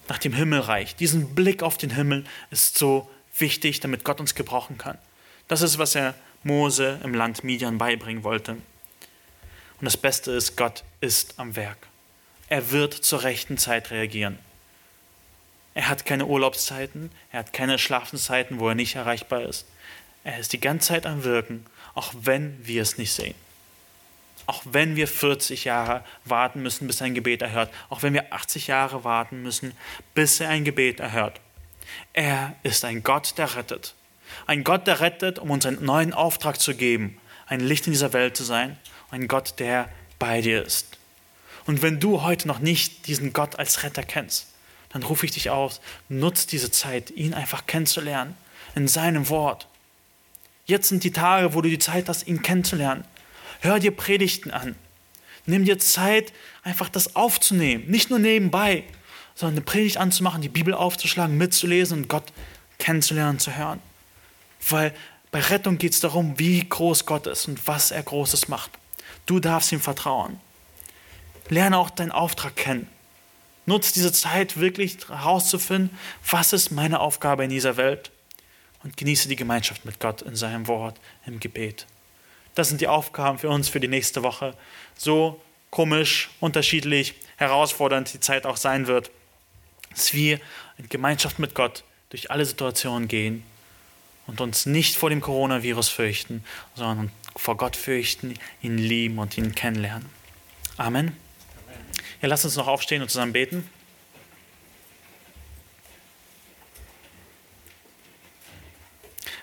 [0.08, 0.96] nach dem Himmelreich.
[0.96, 4.98] Diesen Blick auf den Himmel ist so wichtig, damit Gott uns gebrauchen kann.
[5.50, 8.54] Das ist, was er Mose im Land Midian beibringen wollte.
[8.54, 11.89] Und das Beste ist, Gott ist am Werk.
[12.50, 14.40] Er wird zur rechten Zeit reagieren.
[15.76, 19.68] Er hat keine Urlaubszeiten, er hat keine Schlafenszeiten, wo er nicht erreichbar ist.
[20.24, 23.36] Er ist die ganze Zeit am Wirken, auch wenn wir es nicht sehen.
[24.48, 27.72] Auch wenn wir 40 Jahre warten müssen, bis ein Gebet erhört.
[27.90, 29.74] Auch wenn wir 80 Jahre warten müssen,
[30.16, 31.40] bis er ein Gebet erhört.
[32.14, 33.94] Er ist ein Gott, der rettet.
[34.48, 38.14] Ein Gott, der rettet, um uns einen neuen Auftrag zu geben, ein Licht in dieser
[38.14, 38.78] Welt zu sein.
[39.12, 40.99] Ein Gott, der bei dir ist.
[41.70, 44.48] Und wenn du heute noch nicht diesen Gott als Retter kennst,
[44.92, 48.36] dann rufe ich dich auf, nutz diese Zeit, ihn einfach kennenzulernen,
[48.74, 49.68] in seinem Wort.
[50.66, 53.04] Jetzt sind die Tage, wo du die Zeit hast, ihn kennenzulernen.
[53.60, 54.74] Hör dir Predigten an.
[55.46, 57.84] Nimm dir Zeit, einfach das aufzunehmen.
[57.86, 58.84] Nicht nur nebenbei,
[59.36, 62.34] sondern eine Predigt anzumachen, die Bibel aufzuschlagen, mitzulesen und Gott
[62.80, 63.80] kennenzulernen, zu hören.
[64.68, 64.92] Weil
[65.30, 68.72] bei Rettung geht es darum, wie groß Gott ist und was er Großes macht.
[69.28, 70.40] Du darfst ihm vertrauen.
[71.50, 72.88] Lerne auch deinen Auftrag kennen.
[73.66, 75.98] Nutze diese Zeit wirklich herauszufinden,
[76.28, 78.12] was ist meine Aufgabe in dieser Welt
[78.84, 81.86] und genieße die Gemeinschaft mit Gott in seinem Wort, im Gebet.
[82.56, 84.56] Das sind die Aufgaben für uns für die nächste Woche.
[84.96, 85.40] So
[85.70, 89.12] komisch, unterschiedlich, herausfordernd die Zeit auch sein wird,
[89.92, 90.40] dass wir
[90.78, 93.44] in Gemeinschaft mit Gott durch alle Situationen gehen
[94.28, 96.44] und uns nicht vor dem Coronavirus fürchten,
[96.76, 100.10] sondern vor Gott fürchten, ihn lieben und ihn kennenlernen.
[100.78, 101.16] Amen.
[102.22, 103.70] Ja, lass uns noch aufstehen und zusammen beten.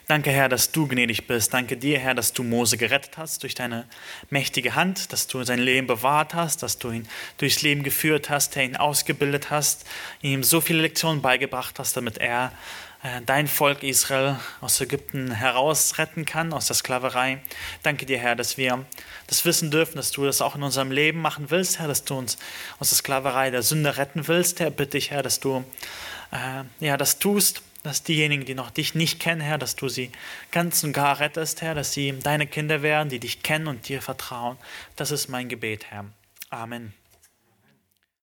[0.08, 1.52] Danke, Herr, dass du gnädig bist.
[1.52, 3.88] Danke dir, Herr, dass du Mose gerettet hast durch deine
[4.30, 7.08] mächtige Hand, dass du sein Leben bewahrt hast, dass du ihn
[7.38, 9.84] durchs Leben geführt hast, der ihn ausgebildet hast,
[10.22, 12.52] ihm so viele Lektionen beigebracht hast, damit er
[13.26, 17.40] dein Volk Israel aus Ägypten herausretten kann, aus der Sklaverei.
[17.82, 18.84] Danke dir, Herr, dass wir
[19.26, 22.16] das wissen dürfen, dass du das auch in unserem Leben machen willst, Herr, dass du
[22.16, 22.36] uns
[22.78, 24.60] aus der Sklaverei der Sünde retten willst.
[24.60, 25.64] Herr, bitte ich, Herr, dass du
[26.32, 30.10] äh, ja, das tust, dass diejenigen, die noch dich nicht kennen, Herr, dass du sie
[30.50, 34.02] ganz und gar rettest, Herr, dass sie deine Kinder werden, die dich kennen und dir
[34.02, 34.56] vertrauen.
[34.96, 36.04] Das ist mein Gebet, Herr.
[36.50, 36.92] Amen.